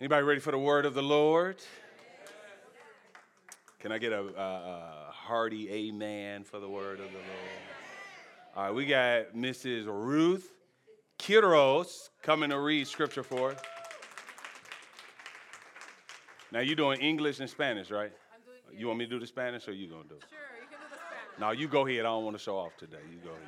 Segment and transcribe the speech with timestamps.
[0.00, 1.56] Anybody ready for the word of the Lord?
[3.80, 7.58] Can I get a, a, a hearty amen for the word of the Lord?
[8.54, 9.86] All right, we got Mrs.
[9.86, 10.52] Ruth
[11.18, 13.60] Quiroz coming to read scripture for us.
[16.52, 18.12] Now you're doing English and Spanish, right?
[18.32, 20.24] I'm doing You want me to do the Spanish or you gonna do it?
[20.30, 21.40] Sure, you can do the Spanish.
[21.40, 22.00] No, you go ahead.
[22.00, 22.98] I don't want to show off today.
[23.10, 23.42] You go ahead.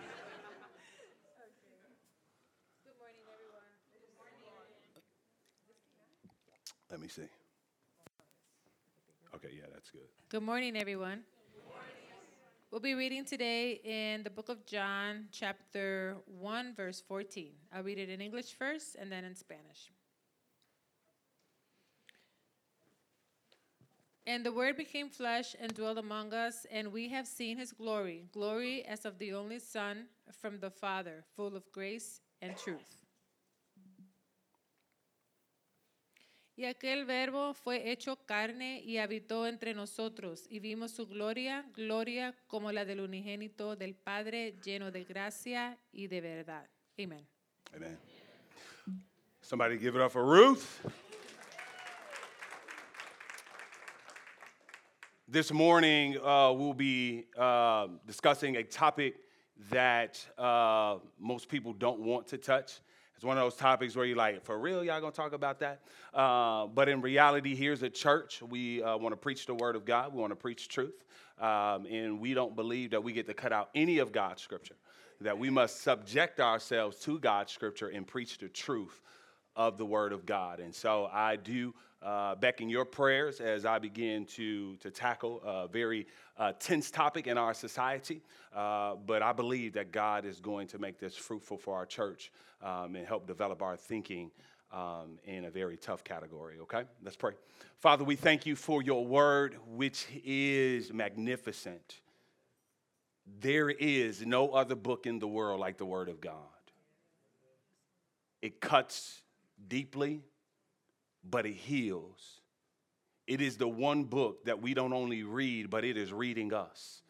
[2.82, 3.70] Good morning, everyone.
[6.90, 7.22] Let me see.
[9.32, 10.08] Okay, yeah, that's good.
[10.28, 11.20] Good morning, everyone.
[12.72, 17.52] We'll be reading today in the book of John, chapter 1, verse 14.
[17.72, 19.92] I'll read it in English first and then in Spanish.
[24.26, 28.24] And the Word became flesh and dwelt among us, and we have seen his glory
[28.32, 32.99] glory as of the only Son from the Father, full of grace and truth.
[36.60, 42.34] Y aquel verbo fue hecho carne y habitó entre nosotros, y vimos su gloria, gloria
[42.48, 46.68] como la del unigénito del Padre, lleno de gracia y de verdad.
[46.98, 47.26] Amen.
[47.74, 47.98] Amen.
[49.40, 50.86] Somebody give it up for Ruth.
[55.26, 59.14] This morning, uh, we'll be uh, discussing a topic
[59.70, 62.82] that uh, most people don't want to touch.
[63.20, 65.82] It's one of those topics where you're like, for real, y'all gonna talk about that?
[66.14, 68.40] Uh, but in reality, here's a church.
[68.40, 71.04] We uh, wanna preach the word of God, we wanna preach truth.
[71.38, 74.76] Um, and we don't believe that we get to cut out any of God's scripture,
[75.20, 79.02] that we must subject ourselves to God's scripture and preach the truth
[79.54, 80.58] of the Word of God.
[80.58, 85.68] And so I do uh, beckon your prayers as I begin to, to tackle a
[85.68, 88.22] very uh, tense topic in our society.
[88.54, 92.32] Uh, but I believe that God is going to make this fruitful for our church
[92.62, 94.30] um, and help develop our thinking
[94.72, 96.84] um, in a very tough category, okay?
[97.02, 97.32] Let's pray.
[97.78, 102.00] Father, we thank you for your word, which is magnificent.
[103.40, 106.34] There is no other book in the world like the Word of God.
[108.42, 109.22] It cuts
[109.68, 110.22] deeply,
[111.28, 112.40] but it heals.
[113.26, 117.02] It is the one book that we don't only read, but it is reading us.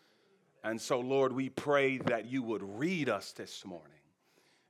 [0.62, 3.92] And so, Lord, we pray that you would read us this morning.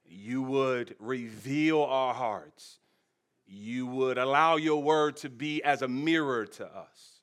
[0.05, 2.79] You would reveal our hearts.
[3.47, 7.23] You would allow your word to be as a mirror to us,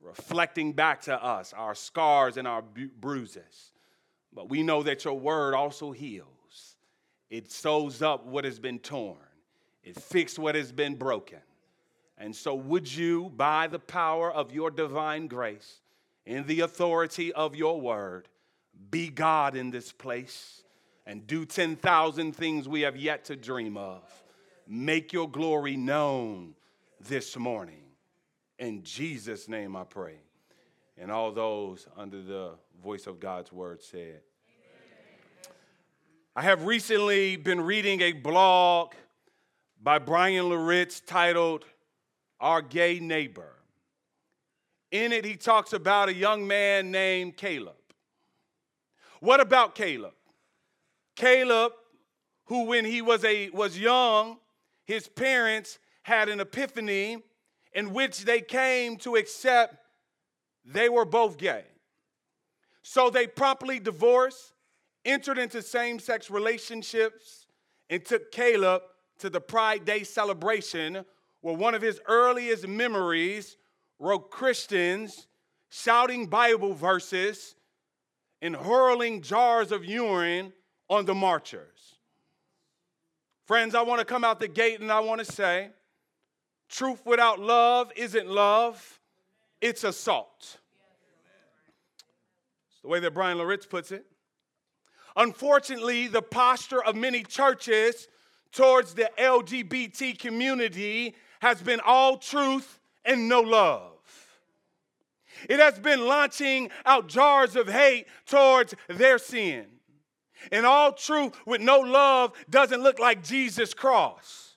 [0.00, 3.72] reflecting back to us our scars and our bu- bruises.
[4.32, 6.76] But we know that your word also heals,
[7.28, 9.18] it sews up what has been torn.
[9.82, 11.40] It fixed what has been broken.
[12.18, 15.80] And so, would you, by the power of your divine grace,
[16.26, 18.28] in the authority of your word,
[18.90, 20.62] be God in this place
[21.06, 24.02] and do 10,000 things we have yet to dream of?
[24.68, 26.54] Make your glory known
[27.00, 27.82] this morning.
[28.58, 30.16] In Jesus' name I pray.
[30.98, 32.52] And all those under the
[32.82, 34.20] voice of God's word said,
[36.36, 38.92] I have recently been reading a blog
[39.82, 41.64] by Bryan Loritts titled
[42.38, 43.54] Our Gay Neighbor.
[44.90, 47.74] In it, he talks about a young man named Caleb.
[49.20, 50.14] What about Caleb?
[51.16, 51.72] Caleb,
[52.46, 54.38] who when he was, a, was young,
[54.84, 57.22] his parents had an epiphany
[57.72, 59.76] in which they came to accept
[60.64, 61.64] they were both gay.
[62.82, 64.52] So they promptly divorced,
[65.04, 67.46] entered into same sex relationships,
[67.88, 68.82] and took Caleb
[69.20, 71.04] to the Pride Day celebration,
[71.40, 73.56] where one of his earliest memories
[73.98, 75.26] wrote Christians
[75.68, 77.54] shouting Bible verses
[78.42, 80.52] and hurling jars of urine
[80.88, 81.96] on the marchers.
[83.46, 85.70] Friends, I want to come out the gate and I want to say
[86.68, 89.00] truth without love isn't love,
[89.60, 90.58] it's assault.
[92.70, 94.06] It's the way that Bryan Loritts puts it.
[95.16, 98.08] Unfortunately, the posture of many churches
[98.52, 103.92] towards the LGBT community has been all truth and no love.
[105.48, 109.66] It has been launching out jars of hate towards their sin.
[110.52, 114.56] And all truth with no love doesn't look like Jesus' cross,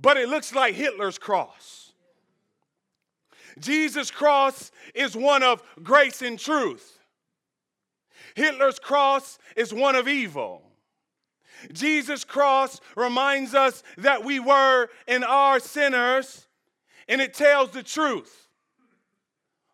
[0.00, 1.92] but it looks like Hitler's cross.
[3.58, 6.98] Jesus' cross is one of grace and truth.
[8.34, 10.65] Hitler's cross is one of evil.
[11.72, 16.46] Jesus' cross reminds us that we were and are sinners,
[17.08, 18.48] and it tells the truth.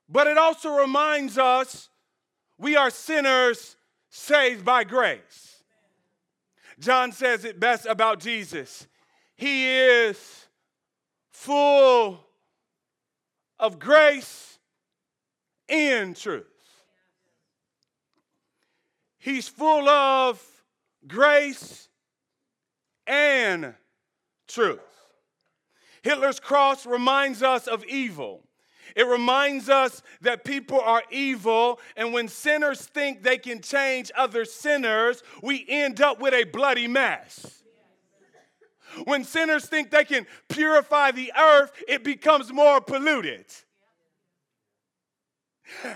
[0.08, 1.88] But it also reminds us
[2.58, 3.76] we are sinners
[4.10, 5.62] saved by grace.
[6.78, 8.86] John says it best about Jesus
[9.36, 10.46] He is
[11.30, 12.20] full
[13.58, 14.58] of grace
[15.68, 16.46] and truth.
[19.18, 20.44] He's full of
[21.06, 21.88] grace
[23.06, 23.74] and
[24.48, 24.80] truth.
[26.02, 28.42] Hitler's cross reminds us of evil.
[28.94, 34.44] It reminds us that people are evil, and when sinners think they can change other
[34.44, 37.62] sinners, we end up with a bloody mess.
[39.04, 43.46] When sinners think they can purify the earth, it becomes more polluted.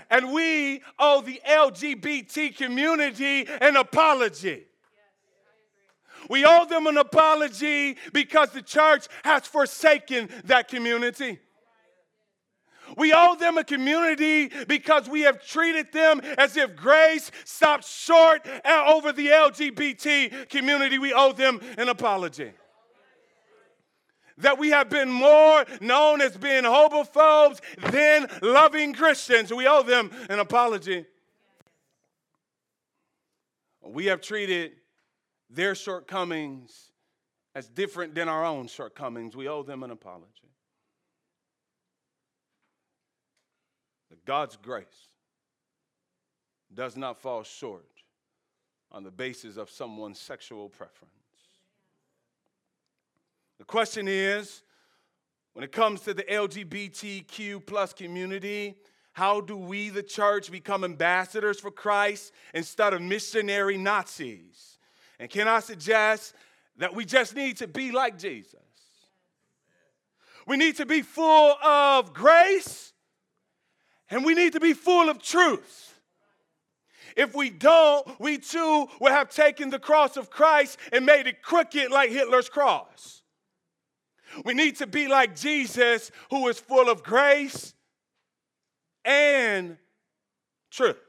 [0.09, 4.66] And we owe the LGBT community an apology.
[6.29, 11.39] We owe them an apology because the church has forsaken that community.
[12.95, 18.47] We owe them a community because we have treated them as if grace stopped short
[18.65, 20.97] over the LGBT community.
[20.97, 22.51] We owe them an apology.
[24.37, 27.59] That we have been more known as being homophobes
[27.91, 29.51] than loving Christians.
[29.51, 31.05] We owe them an apology.
[33.83, 34.73] We have treated
[35.49, 36.91] their shortcomings
[37.55, 39.35] as different than our own shortcomings.
[39.35, 40.47] We owe them an apology.
[44.27, 45.07] God's grace
[46.73, 47.87] does not fall short
[48.91, 51.13] on the basis of someone's sexual preference.
[53.57, 54.63] The question is
[55.53, 58.75] when it comes to the LGBTQ plus community,
[59.13, 64.76] how do we, the church, become ambassadors for Christ instead of missionary Nazis?
[65.19, 66.33] And can I suggest
[66.77, 68.59] that we just need to be like Jesus?
[70.45, 72.93] We need to be full of grace
[74.09, 75.99] and we need to be full of truth.
[77.17, 81.41] If we don't, we too will have taken the cross of Christ and made it
[81.41, 83.23] crooked like Hitler's cross.
[84.45, 87.73] We need to be like Jesus, who is full of grace
[89.03, 89.77] and
[90.69, 91.06] truth.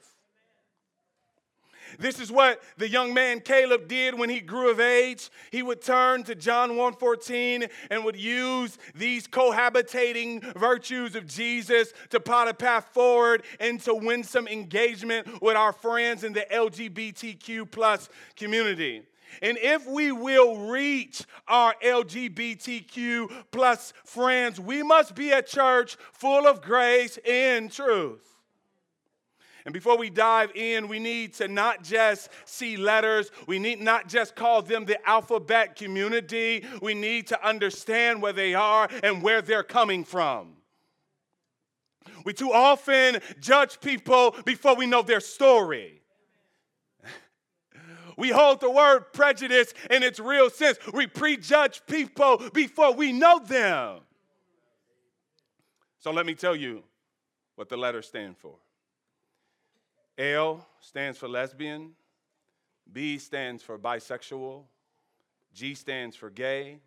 [1.99, 5.31] This is what the young man Caleb did when he grew of age.
[5.51, 12.21] He would turn to John 1:14 and would use these cohabitating virtues of Jesus to
[12.21, 17.69] plot a path forward and to win some engagement with our friends in the LGBTQ
[17.69, 19.03] plus community.
[19.43, 26.47] And if we will reach our LGBTQ plus friends, we must be a church full
[26.47, 28.38] of grace and truth.
[29.69, 34.09] And before we dive in, we need to not just see letters, we need not
[34.09, 39.43] just call them the alphabet community, we need to understand where they are and where
[39.43, 40.55] they're coming from.
[42.25, 46.01] We too often judge people before we know their story.
[48.17, 50.79] We hold the word prejudice in its real sense.
[50.95, 53.99] We prejudge people before we know them.
[55.99, 56.85] So let me tell you
[57.55, 58.57] what the letters stand for.
[60.19, 61.93] L stands for lesbian,
[62.93, 64.65] B stands for bisexual,
[65.55, 66.81] G stands for gay,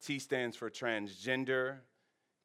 [0.00, 1.78] T stands for transgender,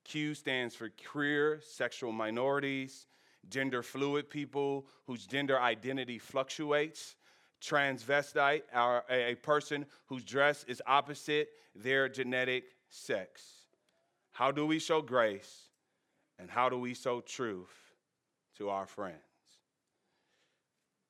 [0.04, 3.06] Q stands for queer, sexual minorities,
[3.48, 7.16] gender fluid people whose gender identity fluctuates,
[7.62, 13.44] transvestite, are a person whose dress is opposite their genetic sex.
[14.32, 15.70] How do we show grace
[16.40, 17.94] and how do we show truth
[18.58, 19.27] to our friends?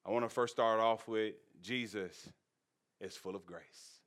[0.07, 2.29] I want to first start off with Jesus
[3.01, 3.99] is full of grace.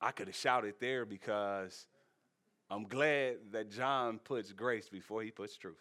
[0.00, 1.86] I could have shouted there because
[2.68, 5.76] I'm glad that John puts grace before he puts truth.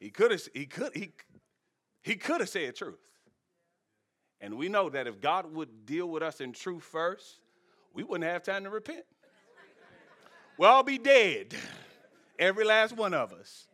[0.00, 1.12] He could have he could he,
[2.02, 3.10] he could have said truth.
[4.40, 7.40] And we know that if God would deal with us in truth first,
[7.92, 9.04] we wouldn't have time to repent.
[10.56, 11.54] We'll all be dead.
[12.38, 13.66] Every last one of us.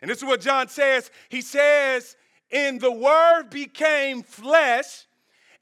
[0.00, 1.10] And this is what John says.
[1.28, 2.16] He says,
[2.50, 5.06] And the Word became flesh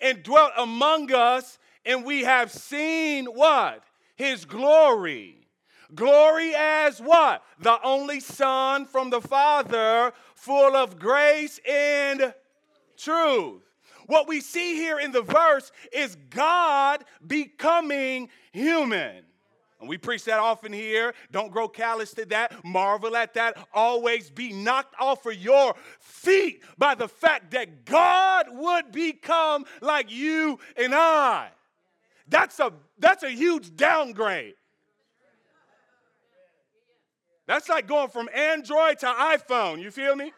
[0.00, 3.82] and dwelt among us, and we have seen what?
[4.16, 5.48] His glory.
[5.94, 7.42] Glory as what?
[7.60, 12.34] The only Son from the Father, full of grace and
[12.96, 13.62] truth.
[14.06, 19.24] What we see here in the verse is God becoming human.
[19.78, 21.12] And we preach that often here.
[21.30, 22.64] Don't grow callous to that.
[22.64, 23.58] Marvel at that.
[23.74, 30.10] Always be knocked off of your feet by the fact that God would become like
[30.10, 31.50] you and I.
[32.28, 34.54] That's a, that's a huge downgrade.
[37.46, 39.80] That's like going from Android to iPhone.
[39.80, 40.32] You feel me?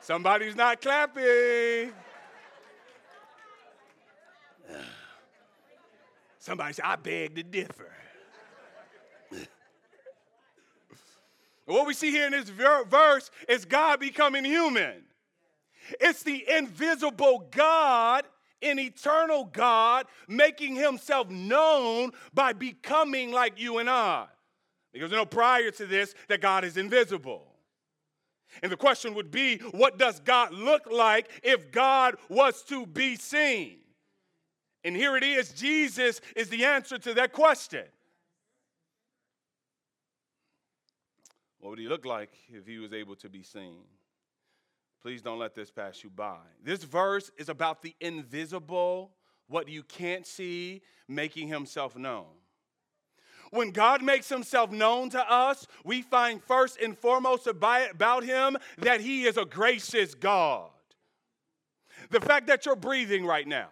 [0.00, 1.92] Somebody's not clapping.
[6.38, 7.92] Somebody said, I beg to differ.
[11.66, 15.04] what we see here in this ver- verse is God becoming human.
[16.00, 18.24] It's the invisible God,
[18.60, 24.26] an eternal God, making himself known by becoming like you and I.
[24.92, 27.46] Because you know, prior to this, that God is invisible.
[28.62, 33.16] And the question would be what does God look like if God was to be
[33.16, 33.78] seen?
[34.84, 37.84] And here it is Jesus is the answer to that question.
[41.60, 43.84] What would he look like if he was able to be seen?
[45.00, 46.38] Please don't let this pass you by.
[46.62, 49.12] This verse is about the invisible,
[49.48, 52.26] what you can't see, making himself known.
[53.50, 59.00] When God makes himself known to us, we find first and foremost about him that
[59.00, 60.70] he is a gracious God.
[62.10, 63.68] The fact that you're breathing right now,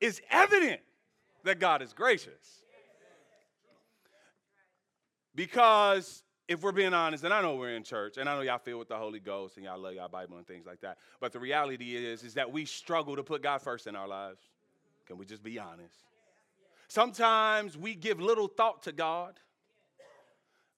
[0.00, 0.80] is evident
[1.44, 2.62] that God is gracious.
[5.34, 8.58] Because if we're being honest, and I know we're in church, and I know y'all
[8.58, 11.32] feel with the Holy Ghost and y'all love y'all Bible and things like that, but
[11.32, 14.40] the reality is, is that we struggle to put God first in our lives.
[15.06, 15.94] Can we just be honest?
[16.88, 19.38] Sometimes we give little thought to God.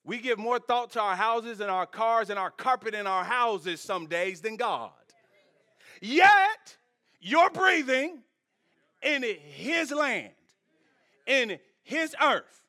[0.05, 3.25] We give more thought to our houses and our cars and our carpet in our
[3.25, 4.91] houses some days than God.
[6.03, 6.77] Yet,
[7.21, 8.23] you're breathing,
[9.03, 10.33] in his land,
[11.27, 12.63] in his earth.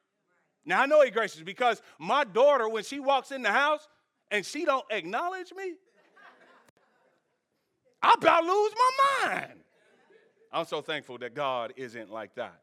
[0.65, 3.87] Now I know he gracious because my daughter, when she walks in the house
[4.31, 5.73] and she don't acknowledge me,
[8.01, 9.59] I about lose my mind.
[10.51, 12.59] I'm so thankful that God isn't like that.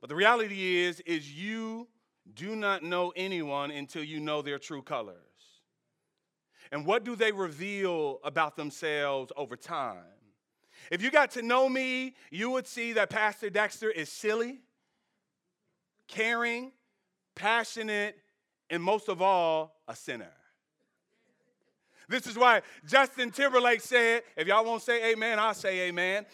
[0.00, 1.86] But the reality is, is you
[2.34, 5.16] do not know anyone until you know their true colors.
[6.72, 10.04] And what do they reveal about themselves over time?
[10.90, 14.58] If you got to know me, you would see that Pastor Dexter is silly,
[16.08, 16.72] caring,
[17.34, 18.16] passionate,
[18.68, 20.32] and most of all, a sinner.
[22.08, 26.26] This is why Justin Timberlake said, if y'all won't say amen, I'll say amen.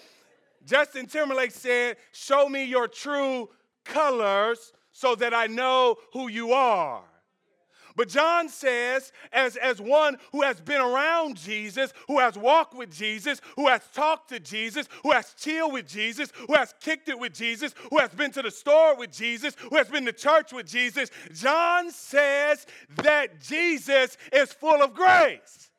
[0.65, 3.51] Justin Timberlake said, Show me your true
[3.85, 7.03] colors so that I know who you are.
[7.97, 12.95] But John says, as, as one who has been around Jesus, who has walked with
[12.95, 17.19] Jesus, who has talked to Jesus, who has chilled with Jesus, who has kicked it
[17.19, 20.53] with Jesus, who has been to the store with Jesus, who has been to church
[20.53, 25.71] with Jesus, John says that Jesus is full of grace.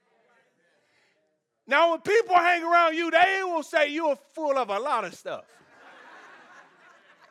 [1.68, 5.14] Now, when people hang around you, they will say you're full of a lot of
[5.14, 5.46] stuff.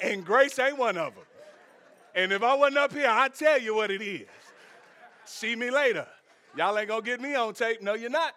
[0.01, 1.25] And grace ain't one of them.
[2.15, 4.29] And if I wasn't up here, I'd tell you what it is.
[5.27, 6.07] See me later.
[6.57, 7.83] Y'all ain't gonna get me on tape.
[7.83, 8.35] No, you're not.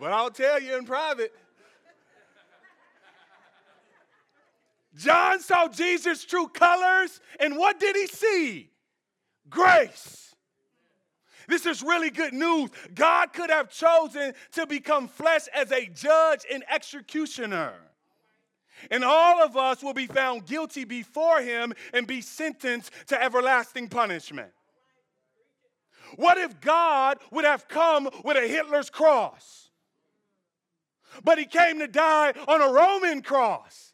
[0.00, 1.32] But I'll tell you in private.
[4.96, 8.70] John saw Jesus' true colors, and what did he see?
[9.50, 10.34] Grace.
[11.48, 12.70] This is really good news.
[12.94, 17.74] God could have chosen to become flesh as a judge and executioner.
[18.90, 23.88] And all of us will be found guilty before him and be sentenced to everlasting
[23.88, 24.50] punishment.
[26.16, 29.70] What if God would have come with a Hitler's cross?
[31.22, 33.92] But he came to die on a Roman cross.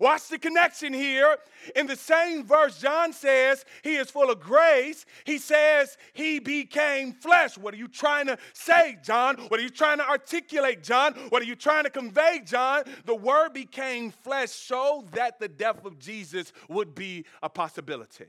[0.00, 1.36] Watch the connection here.
[1.76, 5.06] In the same verse, John says he is full of grace.
[5.24, 7.56] He says he became flesh.
[7.56, 9.36] What are you trying to say, John?
[9.48, 11.14] What are you trying to articulate, John?
[11.28, 12.84] What are you trying to convey, John?
[13.04, 18.26] The word became flesh so that the death of Jesus would be a possibility.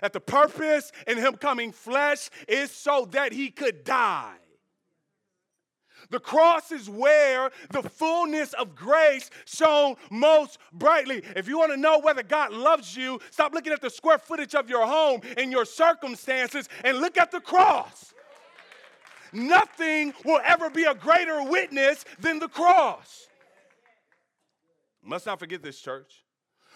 [0.00, 4.36] That the purpose in him coming flesh is so that he could die.
[6.10, 11.22] The cross is where the fullness of grace shone most brightly.
[11.34, 14.54] If you want to know whether God loves you, stop looking at the square footage
[14.54, 18.14] of your home and your circumstances and look at the cross.
[19.32, 23.26] Nothing will ever be a greater witness than the cross.
[25.02, 26.25] Must not forget this, church.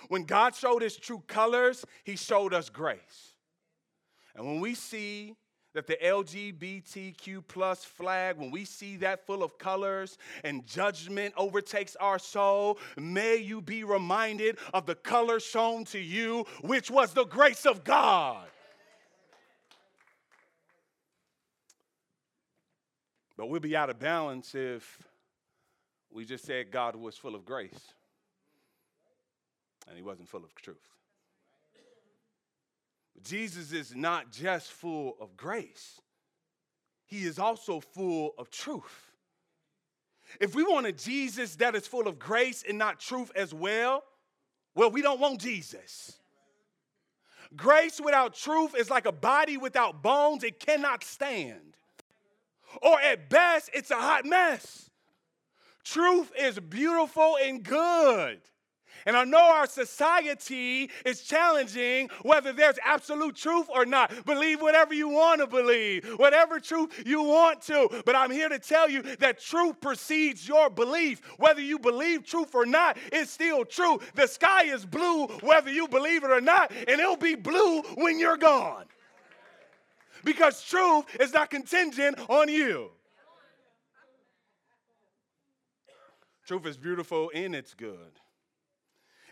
[0.09, 3.35] When God showed his true colors, he showed us grace.
[4.35, 5.37] And when we see
[5.75, 11.97] that the LGBTQ plus flag, when we see that full of colors and judgment overtakes
[11.97, 17.25] our soul, may you be reminded of the color shown to you, which was the
[17.25, 18.47] grace of God.
[23.37, 24.99] But we'll be out of balance if
[26.11, 27.95] we just said God was full of grace
[29.91, 30.79] and he wasn't full of truth.
[33.23, 36.01] Jesus is not just full of grace,
[37.05, 39.11] he is also full of truth.
[40.41, 44.05] If we want a Jesus that is full of grace and not truth as well,
[44.77, 46.21] well, we don't want Jesus.
[47.57, 51.77] Grace without truth is like a body without bones, it cannot stand.
[52.81, 54.89] Or at best, it's a hot mess.
[55.83, 58.39] Truth is beautiful and good.
[59.07, 64.25] And I know our society is challenging whether there's absolute truth or not.
[64.25, 67.89] Believe whatever you want to believe, whatever truth you want to.
[68.05, 71.21] But I'm here to tell you that truth precedes your belief.
[71.39, 74.01] Whether you believe truth or not, it's still true.
[74.15, 78.19] The sky is blue whether you believe it or not, and it'll be blue when
[78.19, 78.85] you're gone.
[80.25, 82.91] Because truth is not contingent on you.
[86.47, 88.19] Truth is beautiful and it's good.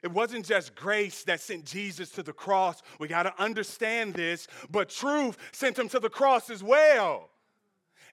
[0.02, 2.82] It wasn't just grace that sent Jesus to the cross.
[2.98, 7.30] We got to understand this, but truth sent him to the cross as well.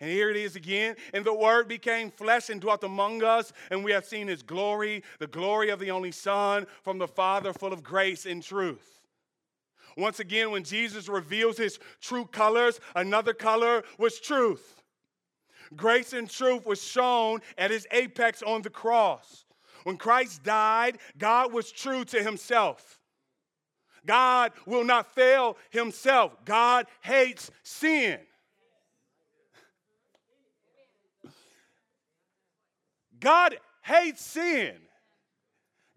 [0.01, 0.95] And here it is again.
[1.13, 5.03] And the Word became flesh and dwelt among us, and we have seen His glory,
[5.19, 9.01] the glory of the only Son from the Father, full of grace and truth.
[9.97, 14.81] Once again, when Jesus reveals His true colors, another color was truth.
[15.75, 19.44] Grace and truth was shown at His apex on the cross.
[19.85, 22.99] When Christ died, God was true to himself.
[24.03, 26.33] God will not fail himself.
[26.43, 28.19] God hates sin.
[33.19, 34.73] God hates sin.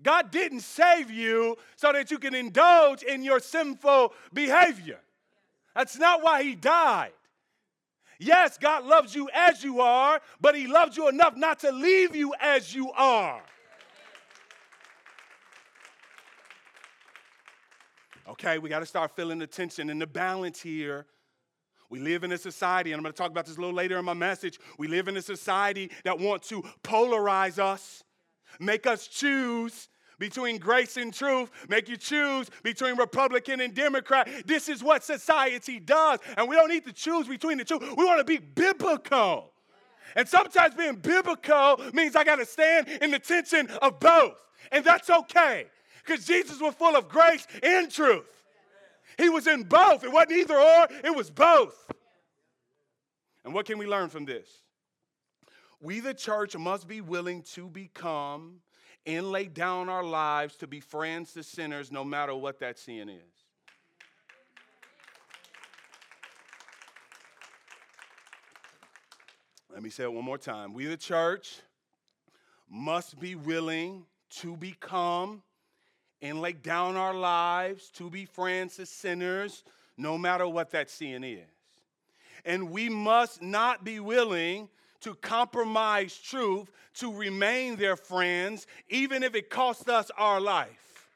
[0.03, 5.01] God didn't save you so that you can indulge in your sinful behavior.
[5.75, 7.13] That's not why He died.
[8.19, 12.15] Yes, God loves you as you are, but He loves you enough not to leave
[12.15, 13.43] you as you are.
[18.29, 21.07] Okay, we got to start feeling the tension and the balance here.
[21.89, 23.99] We live in a society, and I'm going to talk about this a little later
[23.99, 24.61] in my message.
[24.77, 28.05] We live in a society that wants to polarize us,
[28.61, 34.29] make us choose between grace and truth, make you choose between Republican and Democrat.
[34.45, 37.79] This is what society does, and we don't need to choose between the two.
[37.79, 39.53] We want to be biblical.
[40.17, 44.37] And sometimes being biblical means I got to stand in the tension of both,
[44.71, 45.69] and that's okay
[46.09, 48.25] because Jesus was full of grace and truth.
[49.19, 50.05] He was in both.
[50.05, 51.91] It wasn't either or, it was both.
[53.45, 54.49] And what can we learn from this?
[55.81, 58.61] We, the church, must be willing to become
[59.07, 63.09] and lay down our lives to be friends to sinners, no matter what that sin
[63.09, 63.23] is.
[69.73, 70.75] Let me say it one more time.
[70.75, 71.61] We, the church,
[72.69, 74.05] must be willing
[74.41, 75.43] to become
[76.21, 79.65] and lay down our lives to be friends to sinners,
[79.97, 81.47] no matter what that sin is.
[82.45, 84.69] And we must not be willing
[85.01, 91.09] to compromise truth to remain their friends, even if it costs us our life.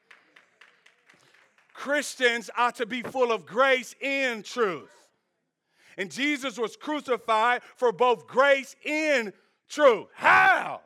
[1.73, 4.91] Christians ought to be full of grace and truth.
[5.97, 9.33] And Jesus was crucified for both grace and
[9.67, 10.07] truth.
[10.13, 10.81] How?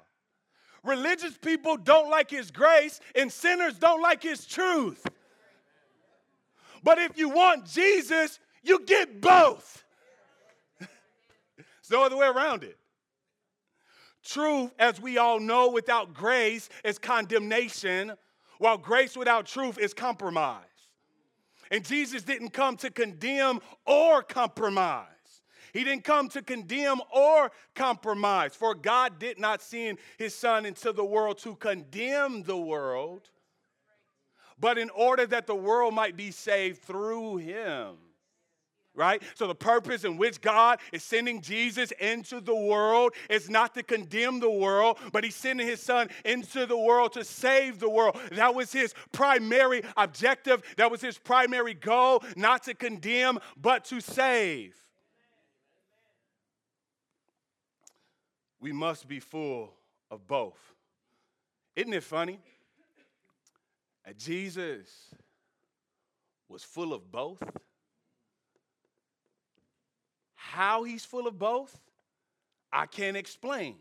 [0.88, 5.06] Religious people don't like his grace, and sinners don't like his truth.
[6.82, 9.84] But if you want Jesus, you get both.
[10.80, 10.90] There's
[11.92, 12.78] no other way around it.
[14.24, 18.14] Truth, as we all know, without grace is condemnation,
[18.58, 20.64] while grace without truth is compromise.
[21.72, 25.08] And Jesus didn't come to condemn or compromise.
[25.78, 30.92] He didn't come to condemn or compromise, for God did not send his son into
[30.92, 33.30] the world to condemn the world,
[34.60, 37.98] but in order that the world might be saved through him.
[38.96, 39.22] Right?
[39.36, 43.84] So, the purpose in which God is sending Jesus into the world is not to
[43.84, 48.18] condemn the world, but He's sending His Son into the world to save the world.
[48.32, 50.64] That was His primary objective.
[50.78, 54.74] That was His primary goal, not to condemn, but to save.
[58.60, 59.74] We must be full
[60.10, 60.60] of both.
[61.76, 62.40] Isn't it funny?
[64.06, 64.90] That Jesus
[66.50, 67.44] was full of both.
[70.36, 71.78] How he's full of both,
[72.72, 73.76] I can't explain.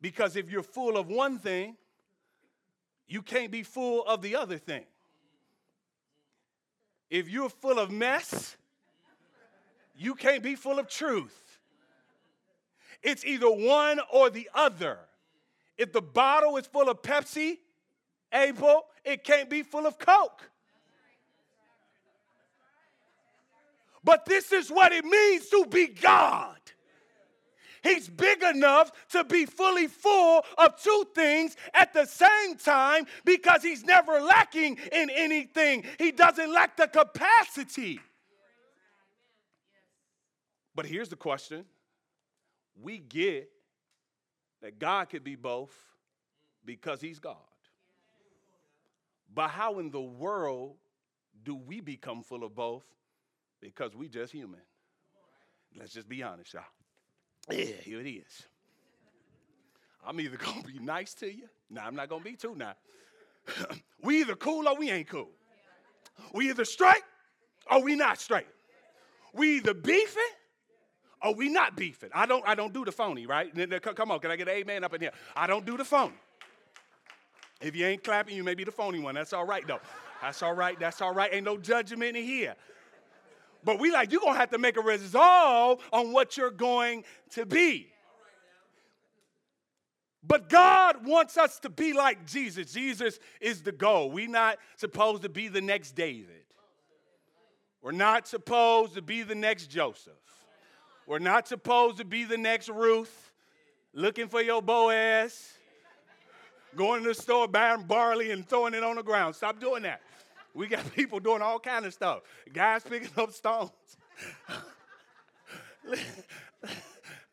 [0.00, 1.76] Because if you're full of one thing,
[3.06, 4.84] you can't be full of the other thing.
[7.08, 8.56] If you're full of mess,
[9.94, 11.43] you can't be full of truth.
[13.04, 14.98] It's either one or the other.
[15.76, 17.58] If the bottle is full of Pepsi,
[18.32, 20.50] Abel, it can't be full of Coke.
[24.02, 26.56] But this is what it means to be God.
[27.82, 33.62] He's big enough to be fully full of two things at the same time because
[33.62, 35.84] he's never lacking in anything.
[35.98, 38.00] He doesn't lack the capacity.
[40.74, 41.66] But here's the question
[42.80, 43.50] we get
[44.62, 45.72] that God could be both
[46.64, 47.36] because he's God.
[49.34, 50.76] But how in the world
[51.44, 52.84] do we become full of both?
[53.60, 54.60] Because we just human.
[55.76, 56.62] Let's just be honest, y'all.
[57.50, 58.44] Yeah, here it is.
[60.06, 61.48] I'm either gonna be nice to you.
[61.70, 62.74] Nah, I'm not gonna be too now.
[64.02, 65.30] we either cool or we ain't cool.
[66.32, 67.02] We either straight
[67.70, 68.46] or we not straight.
[69.32, 70.22] We either beefing
[71.24, 72.10] or we not beefing.
[72.14, 73.52] I don't I don't do the phony, right?
[73.82, 75.12] Come on, can I get an amen up in here?
[75.34, 76.14] I don't do the phony.
[77.60, 79.14] If you ain't clapping, you may be the phony one.
[79.14, 79.80] That's all right though.
[80.20, 80.78] That's all right.
[80.78, 81.32] That's all right.
[81.32, 82.54] Ain't no judgment in here.
[83.64, 87.04] But we like, you're going to have to make a resolve on what you're going
[87.30, 87.88] to be.
[90.26, 92.72] But God wants us to be like Jesus.
[92.72, 94.10] Jesus is the goal.
[94.10, 96.44] We're not supposed to be the next David.
[97.82, 100.12] We're not supposed to be the next Joseph.
[101.06, 103.32] We're not supposed to be the next Ruth
[103.92, 105.54] looking for your Boaz,
[106.74, 109.36] going to the store buying barley and throwing it on the ground.
[109.36, 110.00] Stop doing that.
[110.54, 112.22] We got people doing all kind of stuff.
[112.52, 113.70] Guys picking up stones.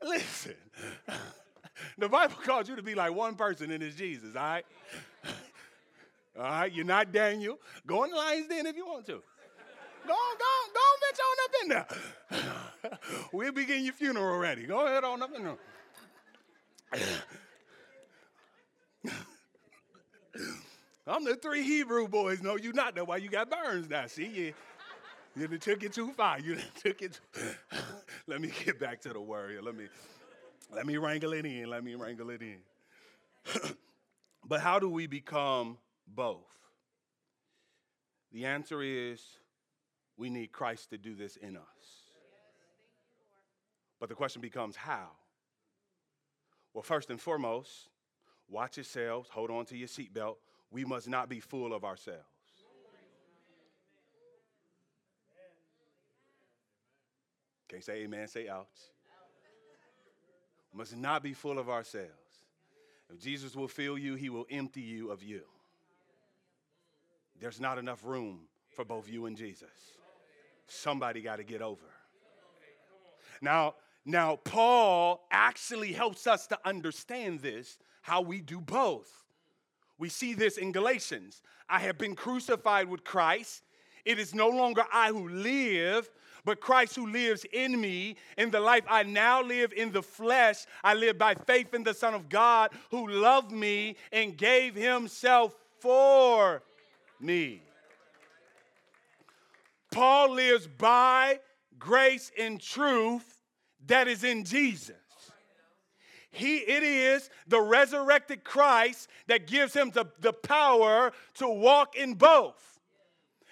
[0.03, 0.55] Listen,
[1.97, 4.65] the Bible calls you to be like one person, and it's Jesus, all right?
[6.37, 7.59] All right, you're not Daniel.
[7.85, 9.21] Go in the lion's den if you want to.
[10.07, 11.87] Go on, go on, go on, bitch on up in there.
[13.31, 14.65] we'll begin your funeral already.
[14.65, 15.57] Go ahead on up in there.
[21.07, 22.41] I'm the three Hebrew boys.
[22.41, 22.95] No, you not.
[22.95, 24.07] That's why you got burns now.
[24.07, 24.53] See, you,
[25.35, 26.39] you took it too far.
[26.39, 27.19] You took it.
[27.33, 27.41] Too...
[28.27, 29.61] let me get back to the warrior.
[29.61, 29.87] Let me,
[30.73, 31.69] let me wrangle it in.
[31.69, 32.59] Let me wrangle it in.
[34.47, 36.45] but how do we become both?
[38.31, 39.21] The answer is
[40.17, 41.63] we need Christ to do this in us.
[43.99, 45.09] But the question becomes how?
[46.73, 47.89] Well, first and foremost,
[48.49, 50.35] watch yourselves, hold on to your seatbelt
[50.71, 52.23] we must not be full of ourselves.
[57.67, 58.67] Can't say amen, say ouch.
[60.73, 62.09] Must not be full of ourselves.
[63.13, 65.41] If Jesus will fill you, he will empty you of you.
[67.39, 69.69] There's not enough room for both you and Jesus.
[70.71, 71.81] Somebody got to get over.
[73.41, 79.25] Now, now Paul actually helps us to understand this, how we do both.
[79.97, 81.41] We see this in Galatians.
[81.69, 83.63] I have been crucified with Christ.
[84.05, 86.09] It is no longer I who live,
[86.45, 88.15] but Christ who lives in me.
[88.37, 91.93] In the life I now live in the flesh, I live by faith in the
[91.93, 96.63] Son of God who loved me and gave himself for
[97.19, 97.61] me.
[99.91, 101.39] Paul lives by
[101.77, 103.41] grace and truth
[103.87, 104.95] that is in Jesus.
[106.31, 112.13] He, it is the resurrected Christ that gives him the, the power to walk in
[112.13, 112.79] both.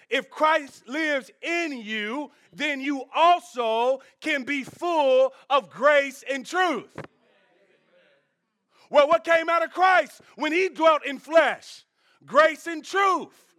[0.08, 6.90] If Christ lives in you, then you also can be full of grace and truth.
[8.88, 11.84] Well, what came out of Christ when he dwelt in flesh?
[12.26, 13.49] Grace and truth.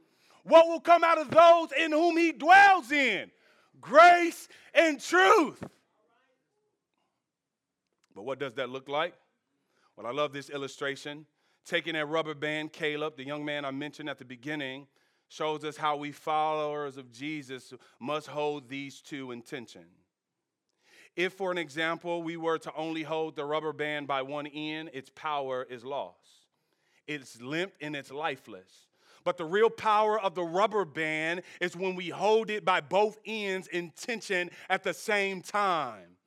[0.44, 3.32] What will come out of those in whom he dwells in?
[3.80, 5.64] Grace and truth.
[8.16, 9.14] But what does that look like?
[9.96, 11.26] Well, I love this illustration.
[11.66, 14.88] Taking that rubber band, Caleb, the young man I mentioned at the beginning,
[15.28, 19.86] shows us how we followers of Jesus must hold these two in tension.
[21.16, 24.90] If, for an example, we were to only hold the rubber band by one end,
[24.94, 26.48] its power is lost.
[27.08, 28.88] It's limp and it's lifeless.
[29.24, 33.18] But the real power of the rubber band is when we hold it by both
[33.26, 36.18] ends in tension at the same time.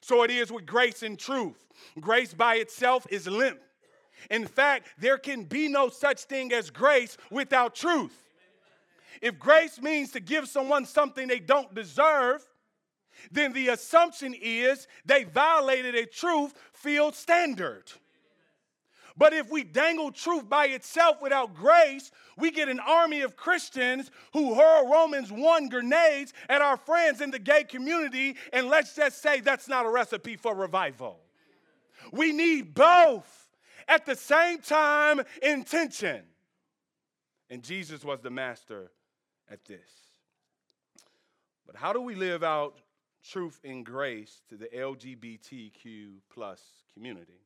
[0.00, 1.66] So it is with grace and truth.
[2.00, 3.60] Grace by itself is limp.
[4.30, 8.16] In fact, there can be no such thing as grace without truth.
[9.20, 12.44] If grace means to give someone something they don't deserve,
[13.30, 17.92] then the assumption is they violated a truth field standard.
[19.16, 24.10] But if we dangle truth by itself without grace, we get an army of Christians
[24.32, 29.22] who hurl Romans 1 grenades at our friends in the gay community, and let's just
[29.22, 31.20] say that's not a recipe for revival.
[32.12, 33.50] We need both
[33.88, 36.22] at the same time intention.
[37.50, 38.90] And Jesus was the master
[39.50, 39.90] at this.
[41.66, 42.78] But how do we live out
[43.22, 46.60] truth and grace to the LGBTQ plus
[46.94, 47.40] community.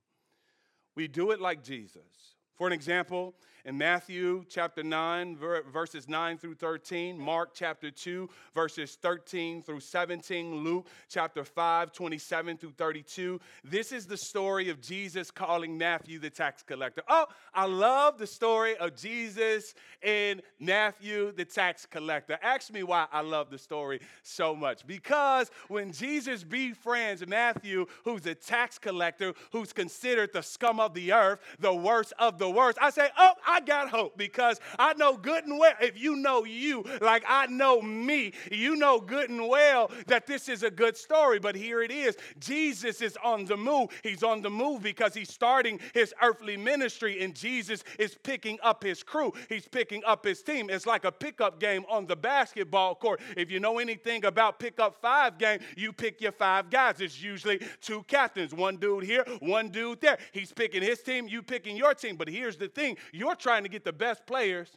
[0.97, 2.35] We do it like Jesus.
[2.57, 3.35] For an example,
[3.67, 5.37] in Matthew chapter 9,
[5.73, 12.59] verses 9 through 13, Mark chapter 2, verses 13 through 17, Luke chapter 5, 27
[12.59, 13.41] through 32.
[13.65, 17.03] This is the story of Jesus calling Matthew the tax collector.
[17.09, 22.39] Oh, I love the story of Jesus and Matthew the tax collector.
[22.43, 24.87] Ask me why I love the story so much.
[24.87, 31.13] Because when Jesus befriends Matthew, who's a tax collector, who's considered the scum of the
[31.13, 35.17] earth, the worst of the worst, I say, oh, I got hope because I know
[35.17, 39.49] good and well, if you know you like I know me, you know good and
[39.49, 41.39] well that this is a good story.
[41.39, 43.91] But here it is Jesus is on the move.
[44.03, 48.83] He's on the move because he's starting his earthly ministry, and Jesus is picking up
[48.83, 49.33] his crew.
[49.49, 50.71] He's picking up his team.
[50.71, 53.21] It's like a pickup game on the basketball court.
[53.37, 57.01] If you know anything about pickup five game, you pick your five guys.
[57.01, 60.19] It's usually two captains, one dude here, one dude there.
[60.33, 62.17] He's picking his team, you picking your team.
[62.17, 64.77] But here's the thing you're trying to get the best players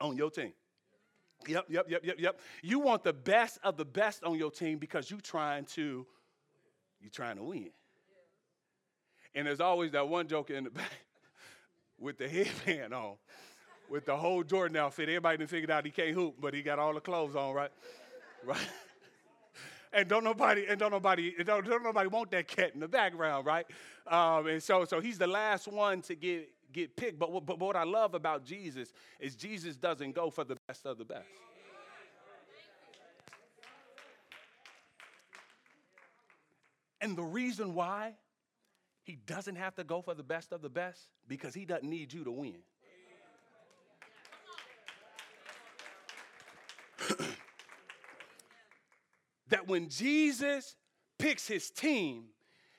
[0.00, 0.52] on your team.
[1.48, 2.40] Yep, yep, yep, yep, yep.
[2.62, 6.06] You want the best of the best on your team because you're trying to,
[7.00, 7.70] you're trying to win.
[9.34, 10.92] And there's always that one joker in the back
[11.98, 13.14] with the headband on,
[13.90, 15.08] with the whole Jordan outfit.
[15.08, 17.70] Everybody done figured out he can't hoop, but he got all the clothes on, right?
[18.46, 18.58] Right.
[19.90, 23.46] and don't nobody and don't nobody don't, don't nobody want that cat in the background,
[23.46, 23.64] right?
[24.06, 27.18] Um, and so so he's the last one to get get picked.
[27.18, 30.84] But, but, but what I love about Jesus is Jesus doesn't go for the best
[30.84, 31.28] of the best.
[37.00, 38.14] And the reason why
[39.04, 42.12] he doesn't have to go for the best of the best because he doesn't need
[42.12, 42.56] you to win.
[49.48, 50.76] that when Jesus
[51.18, 52.24] picks his team,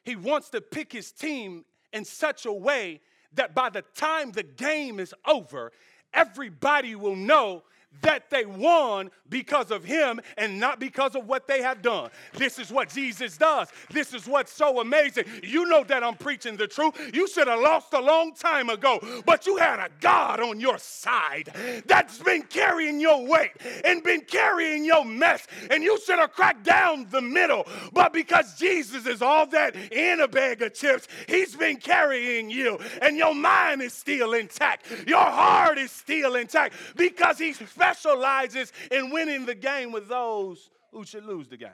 [0.03, 3.01] he wants to pick his team in such a way
[3.35, 5.71] that by the time the game is over,
[6.13, 7.63] everybody will know
[8.01, 12.09] that they won because of him and not because of what they have done.
[12.33, 13.69] This is what Jesus does.
[13.89, 15.25] This is what's so amazing.
[15.43, 17.11] You know that I'm preaching the truth.
[17.13, 20.77] You should have lost a long time ago, but you had a God on your
[20.77, 21.51] side
[21.85, 23.51] that's been carrying your weight
[23.83, 27.67] and been carrying your mess, and you should have cracked down the middle.
[27.93, 32.79] But because Jesus is all that in a bag of chips, he's been carrying you,
[33.01, 34.85] and your mind is still intact.
[35.07, 37.57] Your heart is still intact because he's
[37.91, 41.69] specializes in winning the game with those who should lose the game.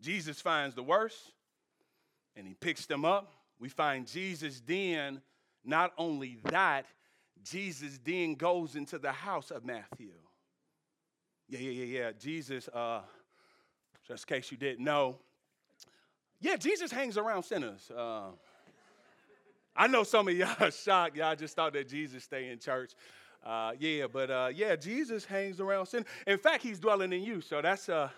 [0.00, 1.32] Jesus finds the worst
[2.36, 3.32] and he picks them up.
[3.58, 5.20] We find Jesus then,
[5.64, 6.86] not only that,
[7.42, 10.12] Jesus then goes into the house of Matthew.
[11.48, 12.12] Yeah, yeah, yeah, yeah.
[12.18, 13.00] Jesus, uh,
[14.06, 15.16] just in case you didn't know,
[16.40, 17.90] yeah, Jesus hangs around sinners.
[17.90, 18.28] Uh,
[19.76, 21.16] I know some of y'all are shocked.
[21.16, 22.92] Y'all just thought that Jesus stay in church.
[23.44, 26.04] Uh, yeah, but uh, yeah, Jesus hangs around sin.
[26.26, 27.40] In fact, he's dwelling in you.
[27.40, 28.10] So that's uh,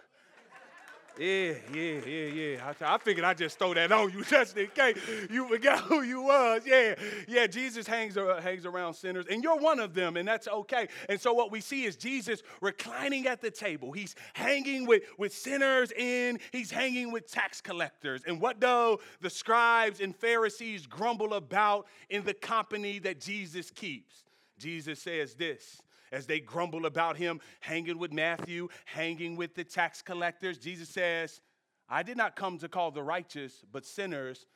[1.18, 2.72] yeah, yeah, yeah, yeah.
[2.80, 4.96] I, I figured I'd just throw that on you just in case
[5.30, 6.62] you forgot who you was.
[6.64, 6.94] Yeah,
[7.28, 7.46] yeah.
[7.46, 10.88] Jesus hangs uh, hangs around sinners, and you're one of them, and that's okay.
[11.08, 13.92] And so what we see is Jesus reclining at the table.
[13.92, 18.22] He's hanging with with sinners, and he's hanging with tax collectors.
[18.26, 24.24] And what do the scribes and Pharisees grumble about in the company that Jesus keeps?
[24.62, 25.80] Jesus says this
[26.12, 30.58] as they grumble about him hanging with Matthew, hanging with the tax collectors.
[30.58, 31.40] Jesus says,
[31.88, 34.46] I did not come to call the righteous, but sinners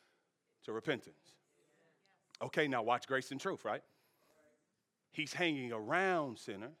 [0.65, 1.33] to repentance.
[2.41, 3.81] Okay, now watch grace and truth, right?
[5.11, 6.77] He's hanging around sinners,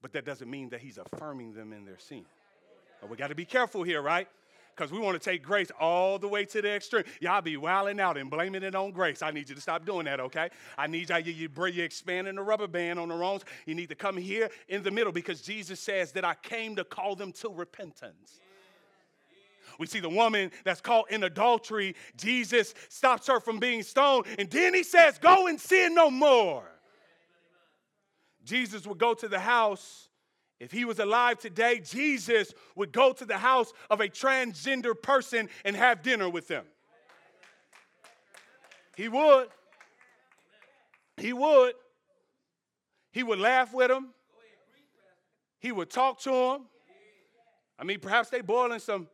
[0.00, 2.24] but that doesn't mean that he's affirming them in their sin.
[3.08, 4.28] we got to be careful here, right?
[4.76, 7.04] Because we want to take grace all the way to the extreme.
[7.20, 9.22] Y'all be wilding out and blaming it on grace.
[9.22, 10.50] I need you to stop doing that, okay?
[10.76, 13.42] I need you, you, you're expanding the rubber band on the wrongs.
[13.64, 16.84] You need to come here in the middle because Jesus says that I came to
[16.84, 18.40] call them to repentance.
[19.78, 21.96] We see the woman that's caught in adultery.
[22.16, 26.64] Jesus stops her from being stoned, and then he says, Go and sin no more.
[28.44, 30.08] Jesus would go to the house
[30.58, 35.48] if he was alive today, Jesus would go to the house of a transgender person
[35.64, 36.64] and have dinner with them.
[38.96, 39.48] He would.
[41.18, 41.74] He would.
[43.12, 44.14] He would laugh with them.
[45.58, 46.66] He would talk to them.
[47.78, 49.08] I mean, perhaps they boiling some,